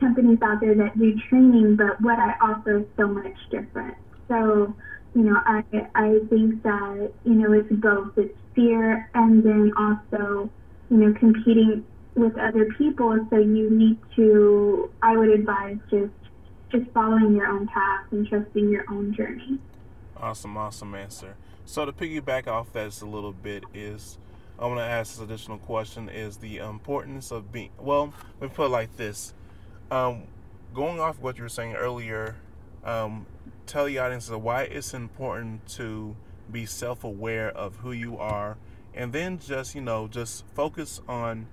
companies 0.00 0.38
out 0.42 0.60
there 0.60 0.74
that 0.74 0.98
do 0.98 1.14
training, 1.28 1.76
but 1.76 2.00
what 2.00 2.18
I 2.18 2.34
offer 2.42 2.78
is 2.78 2.86
so 2.96 3.06
much 3.06 3.36
different. 3.52 3.96
So 4.28 4.74
you 5.14 5.22
know, 5.22 5.40
I 5.46 5.62
I 5.94 6.18
think 6.30 6.62
that 6.62 7.12
you 7.24 7.34
know 7.34 7.52
it's 7.52 7.72
both 7.80 8.12
it's 8.16 8.38
fear 8.54 9.08
and 9.14 9.44
then 9.44 9.72
also 9.76 10.50
you 10.88 10.96
know 10.96 11.14
competing 11.18 11.84
with 12.16 12.36
other 12.38 12.66
people. 12.78 13.18
So 13.30 13.36
you 13.38 13.70
need 13.70 13.98
to 14.16 14.90
I 15.02 15.16
would 15.16 15.30
advise 15.30 15.78
just 15.90 16.12
just 16.70 16.90
following 16.92 17.34
your 17.36 17.46
own 17.46 17.66
path 17.68 18.06
and 18.10 18.26
trusting 18.28 18.70
your 18.70 18.84
own 18.90 19.14
journey. 19.14 19.58
Awesome, 20.16 20.56
awesome 20.56 20.94
answer. 20.94 21.36
So 21.64 21.84
to 21.84 21.92
piggyback 21.92 22.46
off 22.46 22.72
that 22.72 22.86
just 22.86 23.02
a 23.02 23.06
little 23.06 23.32
bit 23.32 23.64
is 23.74 24.18
I 24.58 24.66
want 24.66 24.78
to 24.78 24.84
ask 24.84 25.14
this 25.14 25.22
additional 25.22 25.58
question: 25.58 26.08
Is 26.08 26.36
the 26.36 26.58
importance 26.58 27.30
of 27.30 27.52
being 27.52 27.70
well? 27.78 28.12
Let 28.40 28.50
me 28.50 28.54
put 28.54 28.66
it 28.66 28.70
like 28.70 28.96
this. 28.96 29.34
Um, 29.90 30.24
going 30.74 31.00
off 31.00 31.20
what 31.20 31.36
you 31.36 31.42
were 31.42 31.48
saying 31.48 31.74
earlier, 31.74 32.36
um, 32.84 33.26
tell 33.66 33.86
the 33.86 33.98
audience 33.98 34.28
why 34.30 34.62
it's 34.62 34.94
important 34.94 35.66
to 35.68 36.16
be 36.50 36.66
self-aware 36.66 37.50
of 37.50 37.76
who 37.76 37.92
you 37.92 38.18
are 38.18 38.56
and 38.94 39.12
then 39.12 39.38
just 39.38 39.74
you 39.74 39.80
know 39.80 40.08
just 40.08 40.44
focus 40.54 41.00
on 41.08 41.46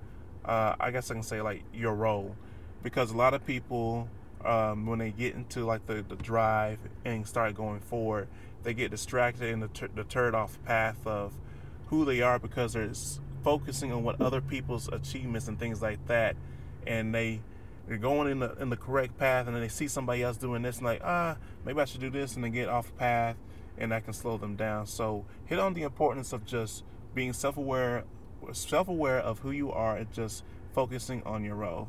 uh, 0.44 0.74
i 0.80 0.90
guess 0.90 1.10
i 1.10 1.14
can 1.14 1.22
say 1.22 1.40
like 1.40 1.62
your 1.72 1.94
role 1.94 2.34
because 2.82 3.10
a 3.10 3.16
lot 3.16 3.34
of 3.34 3.44
people 3.46 4.08
um, 4.44 4.86
when 4.86 4.98
they 4.98 5.10
get 5.10 5.34
into 5.34 5.64
like 5.64 5.86
the, 5.86 6.04
the 6.08 6.16
drive 6.16 6.78
and 7.04 7.26
start 7.26 7.54
going 7.54 7.80
forward 7.80 8.28
they 8.62 8.74
get 8.74 8.90
distracted 8.90 9.50
and 9.50 9.62
deter- 9.62 9.88
deterred 9.88 10.34
off 10.34 10.62
path 10.64 11.06
of 11.06 11.32
who 11.86 12.04
they 12.04 12.20
are 12.20 12.38
because 12.38 12.72
they're 12.74 12.92
focusing 13.42 13.92
on 13.92 14.02
what 14.02 14.20
other 14.20 14.40
people's 14.40 14.88
achievements 14.88 15.48
and 15.48 15.58
things 15.58 15.80
like 15.80 16.04
that. 16.06 16.36
And 16.86 17.14
they 17.14 17.40
they're 17.86 17.96
going 17.96 18.30
in 18.30 18.40
the 18.40 18.54
in 18.56 18.68
the 18.68 18.76
correct 18.76 19.16
path 19.16 19.46
and 19.46 19.56
then 19.56 19.62
they 19.62 19.68
see 19.68 19.88
somebody 19.88 20.22
else 20.22 20.36
doing 20.36 20.60
this 20.60 20.76
and 20.76 20.86
like 20.86 21.00
ah 21.02 21.36
maybe 21.64 21.80
I 21.80 21.86
should 21.86 22.02
do 22.02 22.10
this 22.10 22.34
and 22.34 22.44
then 22.44 22.52
get 22.52 22.68
off 22.68 22.94
path 22.96 23.36
and 23.78 23.92
that 23.92 24.04
can 24.04 24.12
slow 24.12 24.36
them 24.36 24.56
down. 24.56 24.86
So 24.86 25.24
hit 25.46 25.58
on 25.58 25.74
the 25.74 25.82
importance 25.82 26.32
of 26.32 26.44
just 26.44 26.84
being 27.14 27.32
self-aware 27.32 28.04
self-aware 28.52 29.18
of 29.18 29.38
who 29.38 29.50
you 29.50 29.72
are 29.72 29.96
and 29.96 30.12
just 30.12 30.44
focusing 30.72 31.22
on 31.24 31.44
your 31.44 31.54
role 31.54 31.88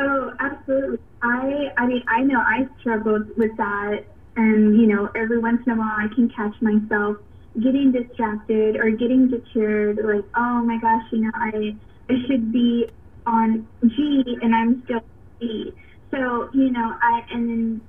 Oh, 0.00 0.32
absolutely. 0.40 0.98
I 1.22 1.68
I 1.78 1.86
mean 1.86 2.02
I 2.08 2.22
know 2.22 2.40
I 2.40 2.66
struggled 2.80 3.28
with 3.36 3.56
that 3.58 4.06
and 4.36 4.80
you 4.80 4.86
know 4.88 5.10
every 5.16 5.38
once 5.38 5.60
in 5.66 5.74
a 5.74 5.76
while 5.76 5.96
I 5.98 6.08
can 6.14 6.30
catch 6.34 6.54
myself 6.62 7.18
getting 7.62 7.92
distracted 7.92 8.76
or 8.76 8.90
getting 8.92 9.28
deterred 9.28 9.98
like 10.02 10.24
oh 10.36 10.62
my 10.64 10.78
gosh 10.80 11.02
you 11.12 11.20
know 11.22 11.32
I 11.34 11.76
I 12.10 12.14
should 12.26 12.52
be 12.52 12.86
on 13.26 13.68
G 13.84 14.24
and 14.42 14.54
I'm 14.54 14.82
still 14.84 15.00
B. 15.40 15.72
So 16.10 16.48
you 16.54 16.70
know 16.72 16.94
I 17.02 17.22
and 17.32 17.50
then 17.50 17.82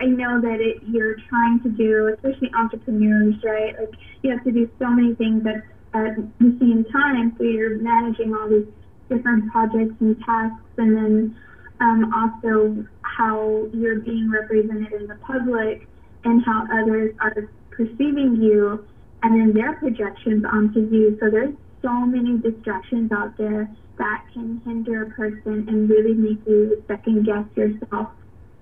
I 0.00 0.06
know 0.06 0.40
that 0.40 0.60
it, 0.60 0.78
you're 0.86 1.16
trying 1.28 1.60
to 1.64 1.70
do, 1.70 2.14
especially 2.14 2.50
entrepreneurs, 2.56 3.34
right? 3.44 3.74
Like 3.78 3.90
you 4.22 4.30
have 4.30 4.44
to 4.44 4.52
do 4.52 4.70
so 4.78 4.88
many 4.90 5.14
things 5.16 5.44
at, 5.46 5.56
at 5.98 6.16
the 6.16 6.56
same 6.60 6.84
time. 6.92 7.34
So 7.38 7.44
you're 7.44 7.78
managing 7.82 8.34
all 8.34 8.48
these 8.48 8.66
different 9.10 9.50
projects 9.52 9.94
and 10.00 10.16
tasks, 10.24 10.62
and 10.78 10.96
then 10.96 11.36
um, 11.80 12.12
also 12.14 12.86
how 13.02 13.68
you're 13.74 14.00
being 14.00 14.30
represented 14.30 14.92
in 14.92 15.06
the 15.06 15.16
public 15.16 15.86
and 16.24 16.44
how 16.44 16.66
others 16.72 17.14
are 17.20 17.50
perceiving 17.70 18.38
you, 18.40 18.86
and 19.22 19.38
then 19.38 19.52
their 19.52 19.74
projections 19.74 20.44
onto 20.50 20.80
you. 20.80 21.18
So 21.20 21.30
there's 21.30 21.54
so 21.82 21.92
many 22.06 22.38
distractions 22.38 23.10
out 23.12 23.36
there 23.36 23.68
that 23.98 24.24
can 24.32 24.62
hinder 24.64 25.02
a 25.02 25.10
person 25.10 25.66
and 25.68 25.90
really 25.90 26.14
make 26.14 26.38
you 26.46 26.82
second 26.88 27.26
guess 27.26 27.44
yourself 27.56 28.08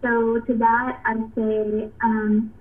so 0.03 0.41
to 0.47 0.55
that, 0.59 1.01
I'd 1.05 1.35
say 1.35 1.91
um, 2.05 2.53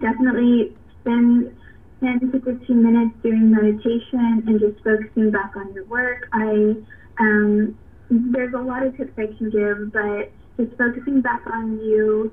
definitely 0.00 0.76
spend 1.00 1.56
10 2.00 2.32
to 2.32 2.40
15 2.40 2.82
minutes 2.82 3.14
doing 3.22 3.50
meditation 3.50 4.44
and 4.46 4.60
just 4.60 4.82
focusing 4.84 5.30
back 5.30 5.54
on 5.56 5.72
your 5.74 5.84
work. 5.86 6.28
I 6.32 6.76
um, 7.18 7.78
there's 8.10 8.54
a 8.54 8.58
lot 8.58 8.86
of 8.86 8.96
tips 8.96 9.12
I 9.16 9.26
can 9.38 9.50
give, 9.50 9.92
but 9.92 10.32
just 10.56 10.76
focusing 10.76 11.20
back 11.20 11.42
on 11.52 11.80
you. 11.80 12.32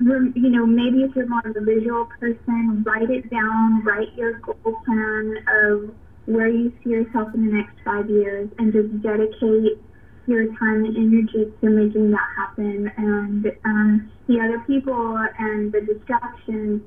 You 0.00 0.50
know, 0.50 0.64
maybe 0.64 1.02
if 1.02 1.14
you're 1.16 1.26
more 1.26 1.42
of 1.44 1.56
a 1.56 1.60
visual 1.60 2.08
person, 2.20 2.84
write 2.86 3.10
it 3.10 3.28
down. 3.30 3.84
Write 3.84 4.14
your 4.16 4.38
goal 4.38 4.76
plan 4.86 5.36
of 5.48 5.90
where 6.26 6.48
you 6.48 6.72
see 6.84 6.90
yourself 6.90 7.28
in 7.34 7.46
the 7.46 7.52
next 7.52 7.74
five 7.84 8.08
years, 8.08 8.48
and 8.58 8.72
just 8.72 9.02
dedicate 9.02 9.82
your 10.26 10.46
time 10.58 10.84
and 10.84 10.96
energy 10.96 11.50
to 11.60 11.70
making 11.70 12.10
that 12.10 12.28
happen. 12.36 12.92
And 12.96 13.46
um, 13.64 14.12
the 14.28 14.38
other 14.40 14.62
people 14.66 15.18
and 15.38 15.72
the 15.72 15.80
distractions 15.80 16.82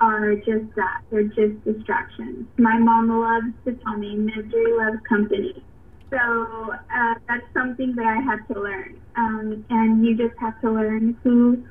are 0.00 0.34
just 0.36 0.74
that. 0.76 1.02
They're 1.10 1.24
just 1.24 1.64
distractions. 1.64 2.46
My 2.58 2.78
mom 2.78 3.08
loves 3.08 3.54
to 3.64 3.82
tell 3.84 3.96
me 3.96 4.16
misery 4.16 4.72
loves 4.76 4.98
company. 5.08 5.62
So 6.10 6.74
uh, 6.94 7.14
that's 7.28 7.46
something 7.54 7.94
that 7.94 8.06
I 8.06 8.20
had 8.20 8.46
to 8.52 8.60
learn. 8.60 9.00
Um, 9.16 9.64
and 9.70 10.04
you 10.04 10.16
just 10.16 10.38
have 10.40 10.60
to 10.60 10.70
learn 10.70 11.16
who 11.22 11.64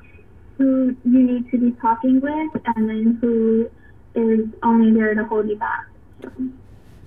who 0.56 0.94
you 1.04 1.22
need 1.22 1.50
to 1.50 1.58
be 1.58 1.72
talking 1.80 2.20
with 2.20 2.62
and 2.76 2.88
then 2.88 3.18
who 3.20 3.70
is 4.14 4.46
only 4.62 4.92
there 4.92 5.14
to 5.14 5.24
hold 5.24 5.48
you 5.48 5.56
back. 5.56 5.86
So. 6.22 6.30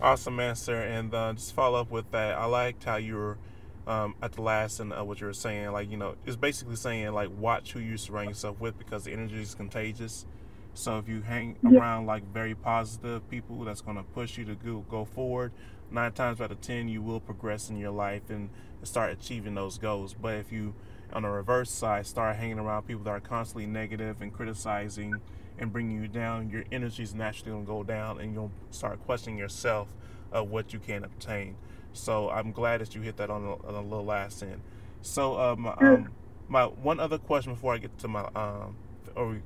Awesome 0.01 0.39
answer. 0.39 0.81
And 0.81 1.13
uh, 1.13 1.33
just 1.33 1.53
follow 1.53 1.79
up 1.79 1.91
with 1.91 2.09
that. 2.11 2.35
I 2.35 2.45
liked 2.45 2.83
how 2.83 2.95
you 2.95 3.15
were 3.15 3.37
um, 3.85 4.15
at 4.21 4.33
the 4.33 4.41
last 4.41 4.79
and 4.79 4.93
uh, 4.93 5.03
what 5.03 5.19
you 5.21 5.27
were 5.27 5.33
saying, 5.33 5.71
like 5.71 5.89
you 5.91 5.97
know, 5.97 6.15
it's 6.25 6.35
basically 6.35 6.75
saying 6.75 7.11
like 7.13 7.29
watch 7.37 7.73
who 7.73 7.79
you 7.79 7.97
surround 7.97 8.29
yourself 8.29 8.59
with 8.59 8.77
because 8.77 9.03
the 9.03 9.11
energy 9.11 9.41
is 9.41 9.55
contagious. 9.55 10.25
So 10.73 10.97
if 10.97 11.07
you 11.07 11.21
hang 11.21 11.57
yeah. 11.61 11.79
around 11.79 12.05
like 12.05 12.23
very 12.33 12.55
positive 12.55 13.29
people, 13.29 13.63
that's 13.63 13.81
going 13.81 13.97
to 13.97 14.03
push 14.03 14.37
you 14.37 14.45
to 14.45 14.55
go 14.55 14.85
go 14.89 15.05
forward. 15.05 15.51
Nine 15.93 16.11
times 16.11 16.41
out 16.41 16.51
of 16.51 16.59
ten, 16.59 16.89
you 16.89 17.03
will 17.03 17.19
progress 17.19 17.69
in 17.69 17.77
your 17.77 17.91
life 17.91 18.29
and 18.29 18.49
start 18.81 19.11
achieving 19.11 19.53
those 19.53 19.77
goals. 19.77 20.15
But 20.19 20.33
if 20.33 20.51
you, 20.51 20.73
on 21.13 21.21
the 21.21 21.29
reverse 21.29 21.69
side, 21.69 22.07
start 22.07 22.35
hanging 22.35 22.57
around 22.57 22.87
people 22.87 23.03
that 23.03 23.11
are 23.11 23.19
constantly 23.19 23.67
negative 23.67 24.19
and 24.19 24.33
criticizing 24.33 25.21
and 25.59 25.71
bringing 25.71 26.01
you 26.01 26.07
down, 26.07 26.49
your 26.49 26.63
energy 26.71 27.03
is 27.03 27.13
naturally 27.13 27.51
going 27.51 27.65
to 27.65 27.71
go 27.71 27.83
down, 27.83 28.19
and 28.19 28.33
you'll 28.33 28.51
start 28.71 29.05
questioning 29.05 29.37
yourself 29.37 29.87
of 30.31 30.49
what 30.49 30.73
you 30.73 30.79
can 30.79 31.03
obtain. 31.03 31.55
So 31.93 32.31
I'm 32.31 32.51
glad 32.51 32.81
that 32.81 32.95
you 32.95 33.01
hit 33.01 33.17
that 33.17 33.29
on 33.29 33.43
the, 33.43 33.51
on 33.51 33.75
a 33.75 33.81
little 33.81 34.03
last 34.03 34.41
end. 34.41 34.61
So 35.03 35.39
um, 35.39 35.67
um, 35.67 36.09
my 36.47 36.63
one 36.65 36.99
other 36.99 37.19
question 37.19 37.53
before 37.53 37.75
I 37.75 37.77
get 37.77 37.99
to 37.99 38.07
my 38.07 38.27
um, 38.35 38.77
or 39.15 39.43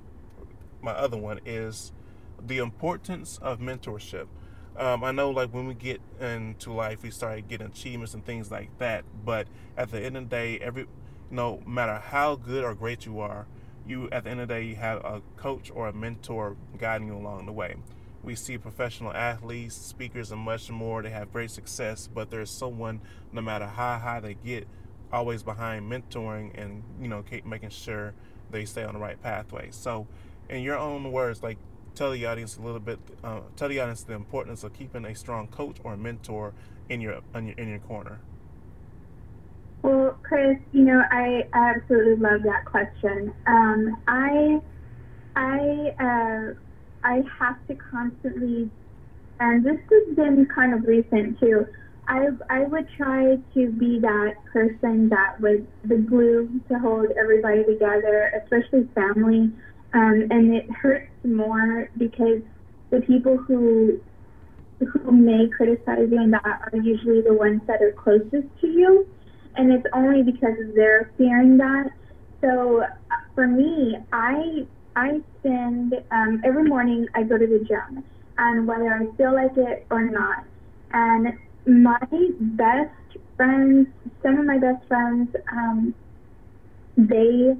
my 0.81 0.91
other 0.91 1.17
one 1.17 1.41
is 1.45 1.91
the 2.41 2.59
importance 2.59 3.37
of 3.41 3.59
mentorship. 3.59 4.27
Um, 4.77 5.03
I 5.03 5.11
know, 5.11 5.31
like 5.31 5.53
when 5.53 5.67
we 5.67 5.73
get 5.73 6.01
into 6.19 6.71
life, 6.71 7.01
we 7.01 7.09
start 7.09 7.47
getting 7.47 7.67
achievements 7.67 8.13
and 8.13 8.23
things 8.23 8.51
like 8.51 8.77
that. 8.77 9.05
But 9.25 9.47
at 9.75 9.91
the 9.91 9.99
end 9.99 10.17
of 10.17 10.29
the 10.29 10.29
day, 10.29 10.59
every 10.59 10.85
no 11.29 11.61
matter 11.65 11.95
how 11.95 12.35
good 12.35 12.63
or 12.63 12.75
great 12.75 13.05
you 13.05 13.19
are, 13.19 13.47
you 13.87 14.07
at 14.11 14.23
the 14.23 14.29
end 14.29 14.39
of 14.39 14.47
the 14.47 14.53
day 14.53 14.63
you 14.63 14.75
have 14.75 15.03
a 15.03 15.21
coach 15.35 15.71
or 15.73 15.87
a 15.87 15.93
mentor 15.93 16.55
guiding 16.77 17.07
you 17.07 17.15
along 17.15 17.47
the 17.47 17.51
way 17.51 17.75
we 18.27 18.35
see 18.35 18.57
professional 18.57 19.13
athletes, 19.13 19.73
speakers, 19.73 20.33
and 20.33 20.41
much 20.41 20.69
more. 20.69 21.01
They 21.01 21.09
have 21.11 21.31
great 21.31 21.49
success, 21.49 22.09
but 22.13 22.29
there's 22.29 22.49
someone, 22.49 22.99
no 23.31 23.41
matter 23.41 23.65
how 23.65 23.97
high 23.97 24.19
they 24.19 24.33
get, 24.33 24.67
always 25.13 25.43
behind 25.43 25.89
mentoring 25.89 26.51
and 26.61 26.83
you 27.01 27.07
know 27.07 27.23
keep 27.23 27.45
making 27.45 27.69
sure 27.69 28.13
they 28.51 28.65
stay 28.65 28.83
on 28.83 28.95
the 28.95 28.99
right 28.99 29.21
pathway. 29.23 29.69
So, 29.71 30.07
in 30.49 30.61
your 30.61 30.77
own 30.77 31.09
words, 31.13 31.41
like 31.41 31.57
tell 31.97 32.11
the 32.11 32.25
audience 32.25 32.57
a 32.57 32.61
little 32.61 32.79
bit, 32.79 32.99
uh, 33.23 33.39
tell 33.55 33.67
the 33.67 33.79
audience 33.79 34.03
the 34.03 34.13
importance 34.13 34.63
of 34.63 34.73
keeping 34.73 35.03
a 35.05 35.15
strong 35.15 35.47
coach 35.47 35.77
or 35.83 35.97
mentor 35.97 36.53
in 36.89 37.01
your 37.01 37.21
in 37.33 37.47
your, 37.47 37.57
in 37.57 37.69
your 37.69 37.79
corner. 37.79 38.19
Well, 39.81 40.17
Chris, 40.23 40.57
you 40.71 40.83
know 40.83 41.01
I 41.11 41.47
absolutely 41.53 42.17
love 42.17 42.43
that 42.43 42.65
question. 42.65 43.33
Um, 43.47 43.97
I 44.07 44.61
I 45.35 45.93
uh, 45.99 46.53
I 47.03 47.23
have 47.39 47.57
to 47.67 47.75
constantly, 47.75 48.69
and 49.39 49.65
this 49.65 49.79
has 49.89 50.15
been 50.15 50.47
kind 50.53 50.73
of 50.73 50.83
recent 50.85 51.39
too. 51.39 51.65
I 52.07 52.27
I 52.49 52.63
would 52.63 52.87
try 52.95 53.37
to 53.55 53.71
be 53.71 53.99
that 53.99 54.35
person 54.53 55.09
that 55.09 55.41
was 55.41 55.61
the 55.83 55.97
glue 55.97 56.61
to 56.69 56.79
hold 56.79 57.07
everybody 57.19 57.63
together, 57.65 58.31
especially 58.43 58.87
family. 58.93 59.51
Um, 59.93 60.27
and 60.29 60.53
it 60.53 60.69
hurts 60.71 61.09
more 61.23 61.89
because 61.97 62.41
the 62.91 63.01
people 63.01 63.37
who 63.37 63.99
who 64.79 65.11
may 65.11 65.47
criticize 65.55 66.07
you 66.11 66.19
and 66.19 66.33
that 66.33 66.43
are 66.45 66.79
usually 66.81 67.21
the 67.21 67.33
ones 67.33 67.61
that 67.67 67.81
are 67.81 67.91
closest 67.93 68.47
to 68.61 68.67
you, 68.67 69.07
and 69.55 69.71
it's 69.71 69.85
only 69.93 70.23
because 70.23 70.57
they're 70.75 71.11
fearing 71.17 71.57
that. 71.57 71.89
So 72.41 72.83
uh, 72.83 73.15
for 73.33 73.47
me, 73.47 73.97
I 74.11 74.67
I 74.95 75.21
spend 75.39 75.93
um, 76.11 76.41
every 76.45 76.63
morning 76.65 77.07
I 77.15 77.23
go 77.23 77.37
to 77.37 77.47
the 77.47 77.59
gym, 77.67 78.03
and 78.37 78.67
whether 78.67 78.93
I 78.93 79.07
feel 79.15 79.33
like 79.33 79.57
it 79.57 79.87
or 79.89 80.03
not, 80.03 80.43
and 80.91 81.33
my 81.65 81.99
best 82.39 82.91
friends, 83.35 83.87
some 84.23 84.37
of 84.37 84.45
my 84.45 84.57
best 84.57 84.85
friends, 84.87 85.29
um, 85.51 85.95
they 86.97 87.55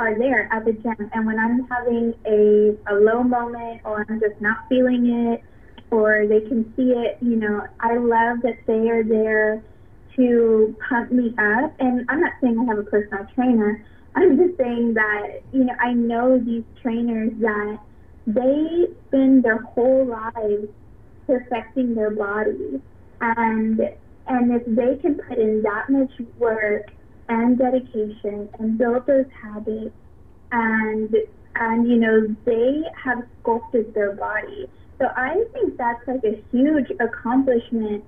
are 0.00 0.18
there 0.18 0.48
at 0.52 0.64
the 0.64 0.72
gym, 0.72 1.10
and 1.12 1.26
when 1.26 1.38
I'm 1.38 1.66
having 1.68 2.14
a 2.26 2.76
a 2.92 2.94
low 2.94 3.22
moment 3.22 3.82
or 3.84 4.06
I'm 4.08 4.18
just 4.18 4.40
not 4.40 4.68
feeling 4.68 5.06
it, 5.32 5.44
or 5.90 6.26
they 6.26 6.40
can 6.40 6.72
see 6.74 6.90
it, 6.92 7.18
you 7.20 7.36
know, 7.36 7.66
I 7.80 7.96
love 7.96 8.38
that 8.42 8.58
they 8.66 8.88
are 8.88 9.04
there 9.04 9.62
to 10.16 10.76
pump 10.88 11.12
me 11.12 11.28
up. 11.38 11.74
And 11.78 12.06
I'm 12.08 12.20
not 12.20 12.32
saying 12.40 12.58
I 12.58 12.64
have 12.64 12.78
a 12.78 12.82
personal 12.84 13.26
trainer, 13.34 13.84
I'm 14.14 14.36
just 14.36 14.58
saying 14.58 14.94
that, 14.94 15.42
you 15.52 15.64
know, 15.64 15.74
I 15.80 15.92
know 15.92 16.38
these 16.38 16.64
trainers 16.82 17.32
that 17.40 17.78
they 18.26 18.86
spend 19.08 19.44
their 19.44 19.58
whole 19.58 20.06
lives 20.06 20.68
perfecting 21.26 21.94
their 21.94 22.10
body. 22.10 22.80
And 23.20 23.80
and 24.26 24.52
if 24.52 24.64
they 24.66 25.00
can 25.00 25.16
put 25.28 25.38
in 25.38 25.62
that 25.62 25.90
much 25.90 26.12
work 26.38 26.90
and 27.30 27.56
dedication 27.56 28.48
and 28.58 28.76
build 28.76 29.06
those 29.06 29.24
habits 29.40 29.94
and 30.52 31.14
and 31.54 31.88
you 31.88 31.96
know, 31.96 32.34
they 32.44 32.82
have 33.02 33.22
sculpted 33.40 33.94
their 33.94 34.12
body. 34.12 34.68
So 34.98 35.06
I 35.16 35.44
think 35.52 35.76
that's 35.76 36.06
like 36.06 36.24
a 36.24 36.42
huge 36.50 36.90
accomplishment. 37.00 38.04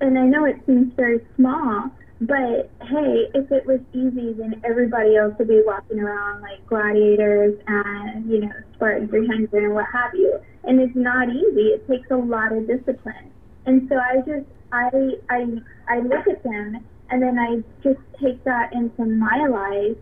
And 0.00 0.18
I 0.18 0.22
know 0.22 0.44
it 0.44 0.60
seems 0.66 0.92
very 0.94 1.20
small, 1.36 1.90
but 2.20 2.70
hey, 2.82 3.26
if 3.34 3.50
it 3.50 3.66
was 3.66 3.80
easy, 3.92 4.32
then 4.34 4.60
everybody 4.64 5.16
else 5.16 5.34
would 5.38 5.48
be 5.48 5.62
walking 5.64 6.00
around 6.00 6.42
like 6.42 6.64
gladiators 6.66 7.58
and, 7.66 8.30
you 8.30 8.40
know, 8.40 8.52
Spartan 8.74 9.08
300 9.08 9.64
and 9.64 9.74
what 9.74 9.86
have 9.92 10.14
you. 10.14 10.38
And 10.64 10.80
it's 10.80 10.96
not 10.96 11.28
easy. 11.30 11.68
It 11.74 11.88
takes 11.88 12.10
a 12.10 12.16
lot 12.16 12.52
of 12.52 12.66
discipline. 12.66 13.30
And 13.66 13.88
so 13.88 13.96
I 13.96 14.18
just, 14.18 14.46
I, 14.72 14.90
I, 15.30 15.46
I 15.88 15.98
look 16.00 16.26
at 16.28 16.42
them 16.42 16.84
and 17.10 17.22
then 17.22 17.38
I 17.38 17.62
just 17.82 18.00
take 18.20 18.42
that 18.44 18.72
into 18.72 19.04
my 19.04 19.46
life 19.46 19.96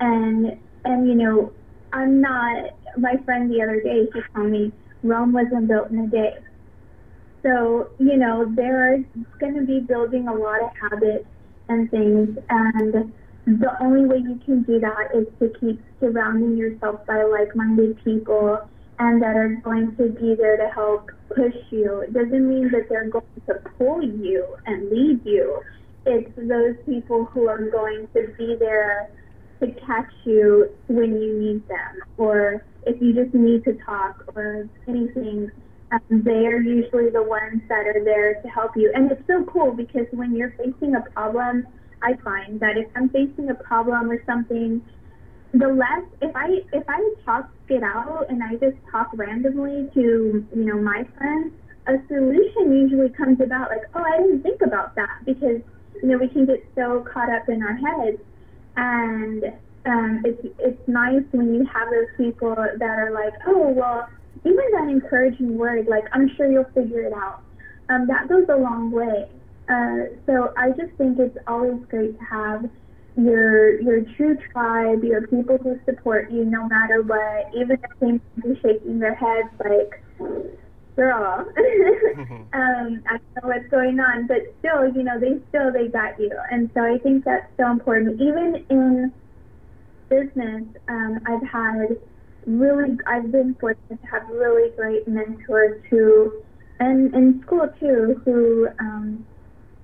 and, 0.00 0.58
and, 0.84 1.08
you 1.08 1.14
know, 1.14 1.52
I'm 1.92 2.20
not, 2.20 2.70
my 2.98 3.16
friend 3.24 3.50
the 3.50 3.62
other 3.62 3.80
day, 3.80 4.08
she 4.12 4.20
told 4.34 4.50
me 4.50 4.72
Rome 5.02 5.32
wasn't 5.32 5.68
built 5.68 5.90
in 5.90 5.98
a 6.00 6.06
day. 6.06 6.34
So, 7.42 7.90
you 7.98 8.16
know, 8.16 8.50
they're 8.54 9.04
going 9.40 9.54
to 9.54 9.66
be 9.66 9.80
building 9.80 10.28
a 10.28 10.34
lot 10.34 10.62
of 10.62 10.70
habits 10.80 11.26
and 11.68 11.90
things. 11.90 12.38
And 12.48 13.12
the 13.46 13.76
only 13.80 14.06
way 14.06 14.18
you 14.18 14.40
can 14.44 14.62
do 14.62 14.78
that 14.80 15.08
is 15.14 15.26
to 15.40 15.52
keep 15.58 15.82
surrounding 16.00 16.56
yourself 16.56 17.04
by 17.06 17.22
like-minded 17.24 18.02
people 18.04 18.60
and 18.98 19.20
that 19.20 19.36
are 19.36 19.60
going 19.64 19.96
to 19.96 20.10
be 20.10 20.34
there 20.36 20.56
to 20.56 20.68
help 20.72 21.10
push 21.28 21.56
you. 21.70 22.00
It 22.00 22.12
doesn't 22.12 22.48
mean 22.48 22.70
that 22.70 22.88
they're 22.88 23.08
going 23.08 23.24
to 23.46 23.54
pull 23.76 24.02
you 24.02 24.46
and 24.66 24.90
lead 24.90 25.20
you. 25.24 25.60
It's 26.04 26.30
those 26.36 26.76
people 26.86 27.26
who 27.26 27.46
are 27.48 27.70
going 27.70 28.08
to 28.14 28.34
be 28.36 28.56
there 28.58 29.10
to 29.60 29.68
catch 29.86 30.12
you 30.24 30.68
when 30.88 31.20
you 31.20 31.38
need 31.38 31.68
them, 31.68 32.02
or 32.16 32.64
if 32.86 33.00
you 33.00 33.14
just 33.14 33.34
need 33.34 33.64
to 33.64 33.74
talk 33.84 34.24
or 34.34 34.68
anything. 34.88 35.50
Um, 35.92 36.22
they 36.24 36.46
are 36.46 36.58
usually 36.58 37.10
the 37.10 37.22
ones 37.22 37.60
that 37.68 37.86
are 37.86 38.02
there 38.02 38.40
to 38.40 38.48
help 38.48 38.72
you. 38.76 38.90
And 38.94 39.12
it's 39.12 39.22
so 39.26 39.44
cool 39.44 39.72
because 39.72 40.06
when 40.10 40.34
you're 40.34 40.54
facing 40.56 40.96
a 40.96 41.02
problem, 41.12 41.66
I 42.02 42.14
find 42.24 42.58
that 42.60 42.78
if 42.78 42.88
I'm 42.96 43.10
facing 43.10 43.50
a 43.50 43.54
problem 43.54 44.10
or 44.10 44.22
something, 44.24 44.82
the 45.54 45.68
less 45.68 46.02
if 46.22 46.34
I 46.34 46.48
if 46.72 46.84
I 46.88 47.14
talk 47.24 47.50
it 47.68 47.82
out 47.82 48.26
and 48.28 48.42
I 48.42 48.56
just 48.56 48.76
talk 48.90 49.10
randomly 49.14 49.88
to 49.94 50.00
you 50.00 50.64
know 50.64 50.80
my 50.80 51.04
friends, 51.16 51.52
a 51.86 51.94
solution 52.08 52.72
usually 52.72 53.10
comes 53.10 53.40
about 53.40 53.70
like, 53.70 53.82
oh, 53.94 54.02
I 54.02 54.18
didn't 54.18 54.42
think 54.42 54.62
about 54.62 54.94
that 54.96 55.24
because 55.24 55.60
you 56.02 56.08
know 56.08 56.18
we 56.18 56.28
can 56.28 56.46
get 56.46 56.64
so 56.74 57.04
caught 57.12 57.30
up 57.30 57.48
in 57.48 57.62
our 57.62 57.74
heads, 57.74 58.20
and 58.76 59.44
um, 59.86 60.22
it's 60.24 60.46
it's 60.58 60.88
nice 60.88 61.22
when 61.32 61.54
you 61.54 61.66
have 61.66 61.88
those 61.90 62.08
people 62.16 62.54
that 62.54 62.82
are 62.82 63.12
like, 63.12 63.34
oh, 63.46 63.68
well, 63.68 64.08
even 64.44 64.64
that 64.72 64.88
encouraging 64.88 65.58
word, 65.58 65.86
like 65.88 66.04
I'm 66.12 66.30
sure 66.36 66.50
you'll 66.50 66.70
figure 66.74 67.02
it 67.02 67.12
out. 67.12 67.42
Um, 67.88 68.06
that 68.06 68.28
goes 68.28 68.46
a 68.48 68.56
long 68.56 68.90
way. 68.90 69.28
Uh, 69.68 70.14
so 70.26 70.52
I 70.56 70.70
just 70.70 70.92
think 70.98 71.18
it's 71.18 71.36
always 71.46 71.84
great 71.88 72.18
to 72.18 72.24
have 72.24 72.70
your 73.16 73.80
your 73.80 74.02
true 74.16 74.36
tribe, 74.52 75.04
your 75.04 75.26
people 75.26 75.58
who 75.58 75.78
support 75.84 76.30
you 76.30 76.44
no 76.44 76.66
matter 76.68 77.02
what, 77.02 77.50
even 77.54 77.72
if 77.72 78.00
they 78.00 78.12
might 78.12 78.42
be 78.42 78.60
shaking 78.62 78.98
their 78.98 79.14
heads 79.14 79.48
like, 79.62 80.02
girl, 80.96 81.46
um, 82.52 83.02
I 83.08 83.18
don't 83.18 83.34
know 83.42 83.48
what's 83.48 83.68
going 83.70 83.98
on, 84.00 84.26
but 84.26 84.38
still, 84.58 84.88
you 84.94 85.02
know, 85.02 85.18
they 85.18 85.38
still 85.48 85.72
they 85.72 85.88
got 85.88 86.18
you, 86.18 86.30
and 86.50 86.70
so 86.74 86.80
I 86.80 86.98
think 86.98 87.24
that's 87.24 87.50
so 87.56 87.70
important. 87.70 88.20
Even 88.20 88.64
in 88.70 89.12
business, 90.08 90.64
um, 90.88 91.20
I've 91.26 91.46
had 91.48 91.96
really, 92.46 92.96
I've 93.06 93.30
been 93.32 93.54
fortunate 93.60 94.00
to 94.00 94.06
have 94.08 94.28
really 94.28 94.70
great 94.76 95.06
mentors 95.08 95.82
who, 95.90 96.32
and 96.80 97.14
in 97.14 97.42
school 97.42 97.68
too, 97.80 98.20
who. 98.24 98.68
Um, 98.78 99.26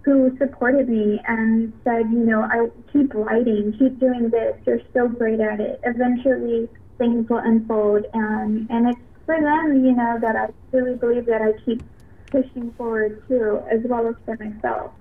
who 0.05 0.35
supported 0.39 0.89
me 0.89 1.21
and 1.29 1.71
said, 1.85 2.11
you 2.11 2.25
know, 2.25 2.41
I 2.41 2.69
keep 2.91 3.13
writing, 3.13 3.75
keep 3.79 4.01
doing 4.01 4.31
this. 4.31 4.57
You're 4.67 4.81
so 4.95 5.07
great 5.07 5.39
at 5.39 5.61
it. 5.61 5.81
Eventually, 5.85 6.67
things 6.97 7.29
will 7.29 7.39
unfold, 7.45 8.05
and 8.15 8.69
and 8.71 8.89
it's 8.89 9.01
for 9.29 9.39
them, 9.39 9.85
you 9.85 9.93
know, 9.93 10.19
that 10.23 10.37
I 10.37 10.49
really 10.73 10.97
believe 10.97 11.27
that 11.27 11.43
I 11.43 11.53
keep 11.67 11.83
pushing 12.31 12.73
forward 12.79 13.23
too, 13.29 13.61
as 13.71 13.81
well 13.85 14.09
as 14.09 14.15
for 14.25 14.43
myself. 14.43 14.93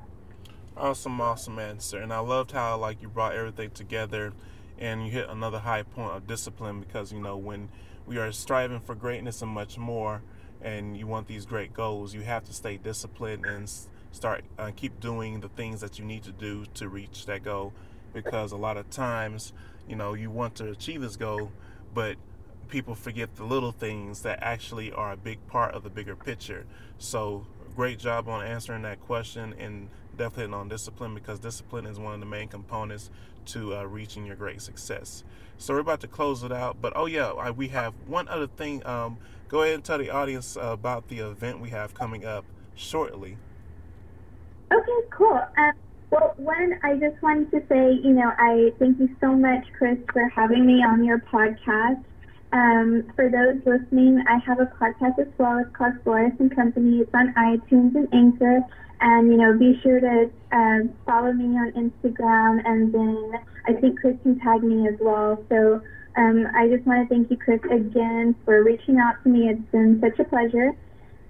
Awesome, 0.75 1.22
awesome 1.22 1.57
answer, 1.57 2.00
and 2.00 2.12
I 2.12 2.19
loved 2.19 2.51
how 2.51 2.77
like 2.77 3.01
you 3.01 3.07
brought 3.07 3.36
everything 3.36 3.69
together, 3.69 4.34
and 4.77 5.05
you 5.05 5.13
hit 5.13 5.29
another 5.29 5.60
high 5.60 5.84
point 5.84 6.12
of 6.12 6.27
discipline 6.27 6.81
because 6.81 7.13
you 7.13 7.22
know 7.22 7.38
when 7.38 7.69
we 8.05 8.17
are 8.17 8.34
striving 8.34 8.81
for 8.81 8.96
greatness 8.96 9.41
and 9.41 9.50
much 9.50 9.77
more, 9.77 10.22
and 10.62 10.98
you 10.98 11.07
want 11.07 11.27
these 11.27 11.46
great 11.46 11.74
goals, 11.74 12.13
you 12.13 12.22
have 12.22 12.43
to 12.43 12.53
stay 12.53 12.75
disciplined 12.75 13.46
and 13.46 13.72
start 14.12 14.43
uh, 14.60 14.72
keep 14.75 15.00
doing 15.00 15.39
the 15.39 15.50
things 15.50 15.79
that 15.79 15.98
you 15.98 16.03
need 16.03 16.24
to 16.24 16.34
do 16.34 16.65
to 16.74 16.89
reach 16.89 17.27
that 17.27 17.46
goal 17.46 17.72
because 18.13 18.51
a 18.51 18.57
lot 18.57 18.75
of 18.75 18.89
times 18.89 19.53
you 19.88 19.96
know 19.96 20.13
you 20.13 20.29
want 20.29 20.55
to 20.55 20.69
achieve 20.69 21.01
this 21.01 21.15
goal 21.15 21.51
but 21.93 22.15
people 22.67 22.95
forget 22.95 23.36
the 23.36 23.43
little 23.43 23.71
things 23.71 24.21
that 24.21 24.39
actually 24.41 24.91
are 24.91 25.12
a 25.12 25.17
big 25.17 25.45
part 25.47 25.73
of 25.73 25.84
the 25.84 25.89
bigger 25.89 26.15
picture 26.15 26.65
so 26.97 27.45
great 27.75 27.99
job 27.99 28.27
on 28.27 28.45
answering 28.45 28.82
that 28.82 28.99
question 29.01 29.53
and 29.60 29.89
definitely 30.17 30.53
on 30.53 30.67
discipline 30.67 31.13
because 31.13 31.39
discipline 31.39 31.86
is 31.86 31.99
one 31.99 32.13
of 32.13 32.19
the 32.19 32.25
main 32.25 32.47
components 32.47 33.10
to 33.45 33.75
uh, 33.75 33.84
reaching 33.84 34.25
your 34.25 34.36
great 34.36 34.62
success 34.62 35.23
so 35.58 35.73
we're 35.73 35.80
about 35.80 36.01
to 36.01 36.08
close 36.08 36.43
it 36.43 36.51
out 36.51 36.77
but 36.82 36.93
oh 36.95 37.06
yeah 37.06 37.32
I, 37.32 37.51
we 37.51 37.67
have 37.69 37.93
one 38.08 38.27
other 38.27 38.47
thing 38.47 38.86
um, 38.86 39.17
go 39.47 39.62
ahead 39.62 39.75
and 39.75 39.84
tell 39.84 39.97
the 39.97 40.10
audience 40.10 40.58
about 40.60 41.08
the 41.08 41.19
event 41.19 41.60
we 41.60 41.69
have 41.69 41.93
coming 41.93 42.25
up 42.25 42.45
shortly 42.75 43.38
Okay, 44.71 45.08
cool. 45.12 45.41
Um, 45.58 45.71
well, 46.10 46.34
one, 46.38 46.80
I 46.84 46.95
just 46.95 47.21
wanted 47.21 47.51
to 47.51 47.62
say, 47.69 47.99
you 48.03 48.13
know, 48.13 48.32
I 48.38 48.71
thank 48.80 48.99
you 48.99 49.10
so 49.21 49.34
much, 49.34 49.65
Chris, 49.77 49.97
for 50.12 50.27
having 50.30 50.65
me 50.65 50.84
on 50.84 51.03
your 51.03 51.19
podcast. 51.19 52.03
Um, 52.53 53.12
for 53.15 53.29
those 53.29 53.60
listening, 53.65 54.23
I 54.27 54.38
have 54.45 54.60
a 54.60 54.65
podcast 54.65 55.19
as 55.19 55.27
well. 55.38 55.60
It's 55.60 55.75
called 55.75 55.93
Flores 56.03 56.31
and 56.39 56.53
Company. 56.55 56.99
It's 56.99 57.13
on 57.13 57.33
iTunes 57.33 57.95
and 57.95 58.07
Anchor. 58.13 58.62
And, 58.99 59.27
you 59.27 59.38
know, 59.38 59.57
be 59.57 59.79
sure 59.83 59.99
to 59.99 60.29
uh, 60.51 60.79
follow 61.05 61.33
me 61.33 61.57
on 61.57 61.71
Instagram. 61.73 62.65
And 62.65 62.93
then 62.93 63.33
I 63.67 63.73
think 63.73 63.99
Chris 63.99 64.15
can 64.23 64.39
tag 64.39 64.63
me 64.63 64.88
as 64.88 64.95
well. 64.99 65.43
So 65.49 65.81
um, 66.15 66.47
I 66.55 66.67
just 66.67 66.86
want 66.88 67.07
to 67.07 67.13
thank 67.13 67.29
you, 67.29 67.38
Chris, 67.38 67.62
again 67.65 68.36
for 68.45 68.63
reaching 68.63 68.97
out 68.97 69.21
to 69.23 69.29
me. 69.29 69.49
It's 69.49 69.71
been 69.71 70.01
such 70.01 70.17
a 70.19 70.23
pleasure. 70.23 70.71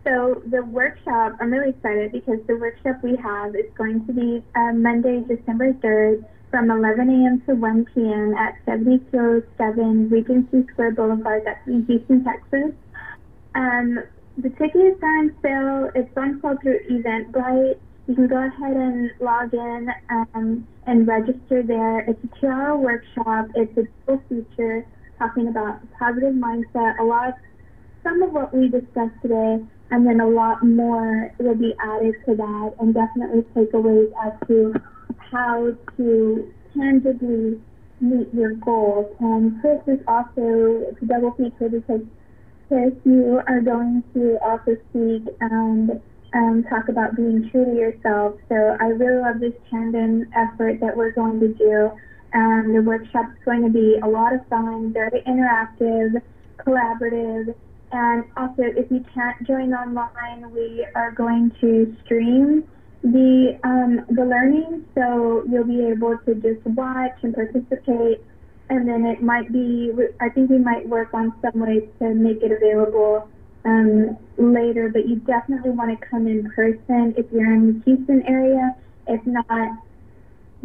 So 0.05 0.41
the 0.45 0.63
workshop, 0.63 1.35
I'm 1.41 1.51
really 1.51 1.71
excited 1.71 2.13
because 2.13 2.39
the 2.47 2.55
workshop 2.55 3.03
we 3.03 3.17
have 3.17 3.55
is 3.55 3.65
going 3.77 4.05
to 4.07 4.13
be 4.13 4.41
uh, 4.55 4.71
Monday, 4.71 5.25
December 5.27 5.73
3rd 5.73 6.23
from 6.49 6.71
11 6.71 7.09
a.m. 7.09 7.41
to 7.45 7.55
1 7.55 7.85
p.m. 7.93 8.33
at 8.35 8.55
7207 8.65 10.09
Regency 10.09 10.65
Square 10.71 10.93
Boulevard, 10.93 11.43
that's 11.45 11.65
in 11.67 11.85
Houston, 11.85 12.23
Texas. 12.23 12.73
Um, 13.55 13.99
the 14.37 14.49
tickets 14.49 14.99
are 15.01 15.17
on 15.19 15.35
sale. 15.41 15.91
It's 15.95 16.15
on 16.15 16.39
sale 16.41 16.57
through 16.61 16.79
Eventbrite. 16.89 17.77
You 18.07 18.15
can 18.15 18.27
go 18.27 18.37
ahead 18.37 18.77
and 18.77 19.11
log 19.19 19.53
in 19.53 19.89
um, 20.09 20.67
and 20.85 21.07
register 21.07 21.63
there. 21.63 21.99
It's 21.99 22.19
a 22.23 22.39
two-hour 22.39 22.77
workshop. 22.77 23.47
It's 23.55 23.77
a 23.77 23.83
full 24.05 24.21
feature 24.29 24.85
talking 25.19 25.47
about 25.47 25.79
positive 25.97 26.33
mindset, 26.33 26.99
a 26.99 27.03
lot 27.03 27.29
of 27.29 27.33
some 28.03 28.21
of 28.21 28.31
what 28.31 28.55
we 28.55 28.69
discussed 28.69 29.19
today, 29.21 29.59
and 29.89 30.07
then 30.07 30.21
a 30.21 30.27
lot 30.27 30.63
more 30.63 31.33
will 31.39 31.55
be 31.55 31.73
added 31.79 32.13
to 32.25 32.35
that, 32.35 32.75
and 32.79 32.93
definitely 32.93 33.41
takeaways 33.55 34.11
as 34.23 34.47
to 34.47 34.73
how 35.31 35.75
to 35.97 36.53
tangibly 36.75 37.59
meet 37.99 38.33
your 38.33 38.53
goals. 38.55 39.15
And 39.19 39.59
Chris 39.61 39.81
is 39.87 39.99
also 40.07 40.93
a 41.01 41.05
double 41.05 41.31
feature 41.31 41.69
because 41.69 42.01
Chris, 42.67 42.93
you 43.05 43.41
are 43.47 43.61
going 43.61 44.03
to 44.13 44.37
also 44.43 44.75
speak 44.89 45.23
and 45.39 46.01
um, 46.33 46.63
talk 46.69 46.89
about 46.89 47.15
being 47.15 47.49
true 47.49 47.65
to 47.65 47.73
yourself. 47.73 48.35
So 48.49 48.55
I 48.79 48.87
really 48.87 49.21
love 49.21 49.39
this 49.39 49.53
tandem 49.69 50.25
effort 50.35 50.79
that 50.81 50.95
we're 50.95 51.11
going 51.11 51.39
to 51.39 51.53
do. 51.53 51.91
And 52.33 52.75
the 52.75 52.81
workshop 52.81 53.25
is 53.31 53.43
going 53.45 53.63
to 53.63 53.69
be 53.69 53.97
a 54.03 54.07
lot 54.07 54.33
of 54.33 54.45
fun, 54.47 54.91
very 54.91 55.21
interactive, 55.21 56.21
collaborative, 56.57 57.55
and 57.91 58.25
also, 58.35 58.63
if 58.63 58.91
you 58.91 59.03
can't 59.13 59.47
join 59.47 59.73
online, 59.73 60.51
we 60.51 60.85
are 60.93 61.11
going 61.11 61.51
to 61.61 61.95
stream 62.03 62.65
the 63.11 63.59
um, 63.63 64.05
the 64.09 64.23
learning, 64.23 64.85
so 64.95 65.43
you'll 65.49 65.63
be 65.63 65.85
able 65.85 66.17
to 66.25 66.35
just 66.35 66.65
watch 66.65 67.17
and 67.23 67.33
participate. 67.33 68.23
And 68.69 68.87
then 68.87 69.05
it 69.05 69.21
might 69.21 69.51
be, 69.51 69.93
I 70.19 70.27
think 70.27 70.49
we 70.49 70.59
might 70.59 70.87
work 70.87 71.13
on 71.13 71.33
some 71.41 71.61
ways 71.61 71.87
to 71.99 72.13
make 72.13 72.43
it 72.43 72.51
available 72.51 73.29
um, 73.63 74.17
later. 74.37 74.89
But 74.89 75.07
you 75.07 75.17
definitely 75.17 75.71
want 75.71 75.97
to 75.97 76.07
come 76.07 76.27
in 76.27 76.51
person 76.51 77.13
if 77.17 77.25
you're 77.31 77.53
in 77.53 77.79
the 77.79 77.83
Houston 77.85 78.23
area. 78.27 78.75
If 79.07 79.25
not, 79.25 79.69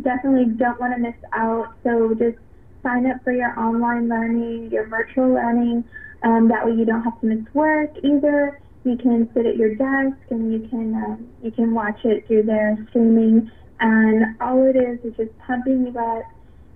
definitely 0.03 0.53
don't 0.57 0.81
want 0.81 0.95
to 0.95 1.01
miss 1.01 1.15
out. 1.33 1.75
So 1.85 2.15
just 2.15 2.39
sign 2.83 3.07
up 3.07 3.23
for 3.23 3.33
your 3.33 3.59
online 3.59 4.09
learning, 4.09 4.71
your 4.73 4.89
virtual 4.89 5.33
learning. 5.33 5.85
Um, 6.25 6.49
that 6.49 6.67
way 6.67 6.73
you 6.73 6.85
don't 6.85 7.03
have 7.03 7.21
to 7.21 7.27
miss 7.27 7.55
work 7.55 7.91
either. 8.03 8.61
You 8.85 8.97
can 8.97 9.31
sit 9.35 9.47
at 9.47 9.57
your 9.57 9.75
desk 9.75 10.19
and 10.31 10.53
you 10.53 10.69
can 10.69 10.95
uh, 10.95 11.17
you 11.43 11.53
can 11.53 11.73
watch 11.75 12.05
it 12.05 12.27
through 12.27 12.45
their 12.45 12.85
streaming. 12.91 13.51
And 13.81 14.41
all 14.41 14.65
it 14.65 14.77
is 14.77 14.99
is 15.05 15.17
just 15.17 15.39
pumping 15.39 15.87
you 15.87 15.99
up, 15.99 16.23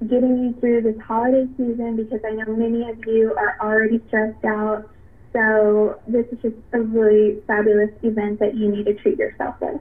getting 0.09 0.39
you 0.45 0.61
through 0.61 0.83
this 0.83 1.01
holiday 1.03 1.47
season 1.57 1.97
because 1.97 2.21
I 2.25 2.31
know 2.31 2.57
many 2.57 2.89
of 2.89 2.99
you 3.07 3.35
are 3.37 3.57
already 3.61 4.01
stressed 4.09 4.45
out. 4.45 4.91
So 5.33 6.01
this 6.07 6.27
is 6.33 6.39
just 6.43 6.57
a 6.73 6.81
really 6.81 7.41
fabulous 7.47 7.91
event 8.03 8.41
that 8.41 8.55
you 8.57 8.71
need 8.71 8.87
to 8.87 8.95
treat 8.95 9.19
yourself 9.19 9.57
with. 9.61 9.81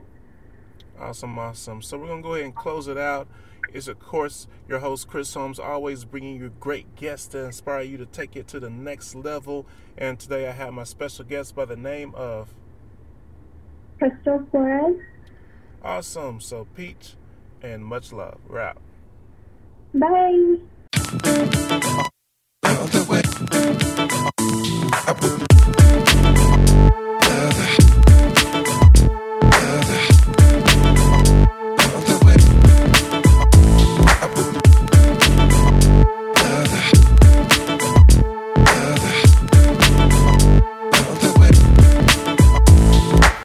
Awesome, 0.98 1.38
awesome. 1.38 1.82
So 1.82 1.98
we're 1.98 2.08
gonna 2.08 2.22
go 2.22 2.34
ahead 2.34 2.44
and 2.44 2.54
close 2.54 2.88
it 2.88 2.98
out 2.98 3.28
is, 3.72 3.88
of 3.88 3.98
course, 3.98 4.46
your 4.68 4.78
host, 4.80 5.08
Chris 5.08 5.32
Holmes, 5.34 5.58
always 5.58 6.04
bringing 6.04 6.36
you 6.36 6.50
great 6.60 6.94
guests 6.96 7.26
to 7.28 7.44
inspire 7.44 7.82
you 7.82 7.96
to 7.98 8.06
take 8.06 8.36
it 8.36 8.46
to 8.48 8.60
the 8.60 8.70
next 8.70 9.14
level. 9.14 9.66
And 9.96 10.18
today 10.18 10.48
I 10.48 10.52
have 10.52 10.72
my 10.72 10.84
special 10.84 11.24
guest 11.24 11.54
by 11.54 11.64
the 11.64 11.76
name 11.76 12.14
of 12.14 12.54
Crystal 13.98 14.46
Flores. 14.50 15.00
Awesome. 15.82 16.40
So, 16.40 16.66
Peach 16.74 17.14
and 17.62 17.84
much 17.84 18.12
love. 18.12 18.38
We're 18.48 18.60
out. 18.60 18.78
Bye. 19.94 20.56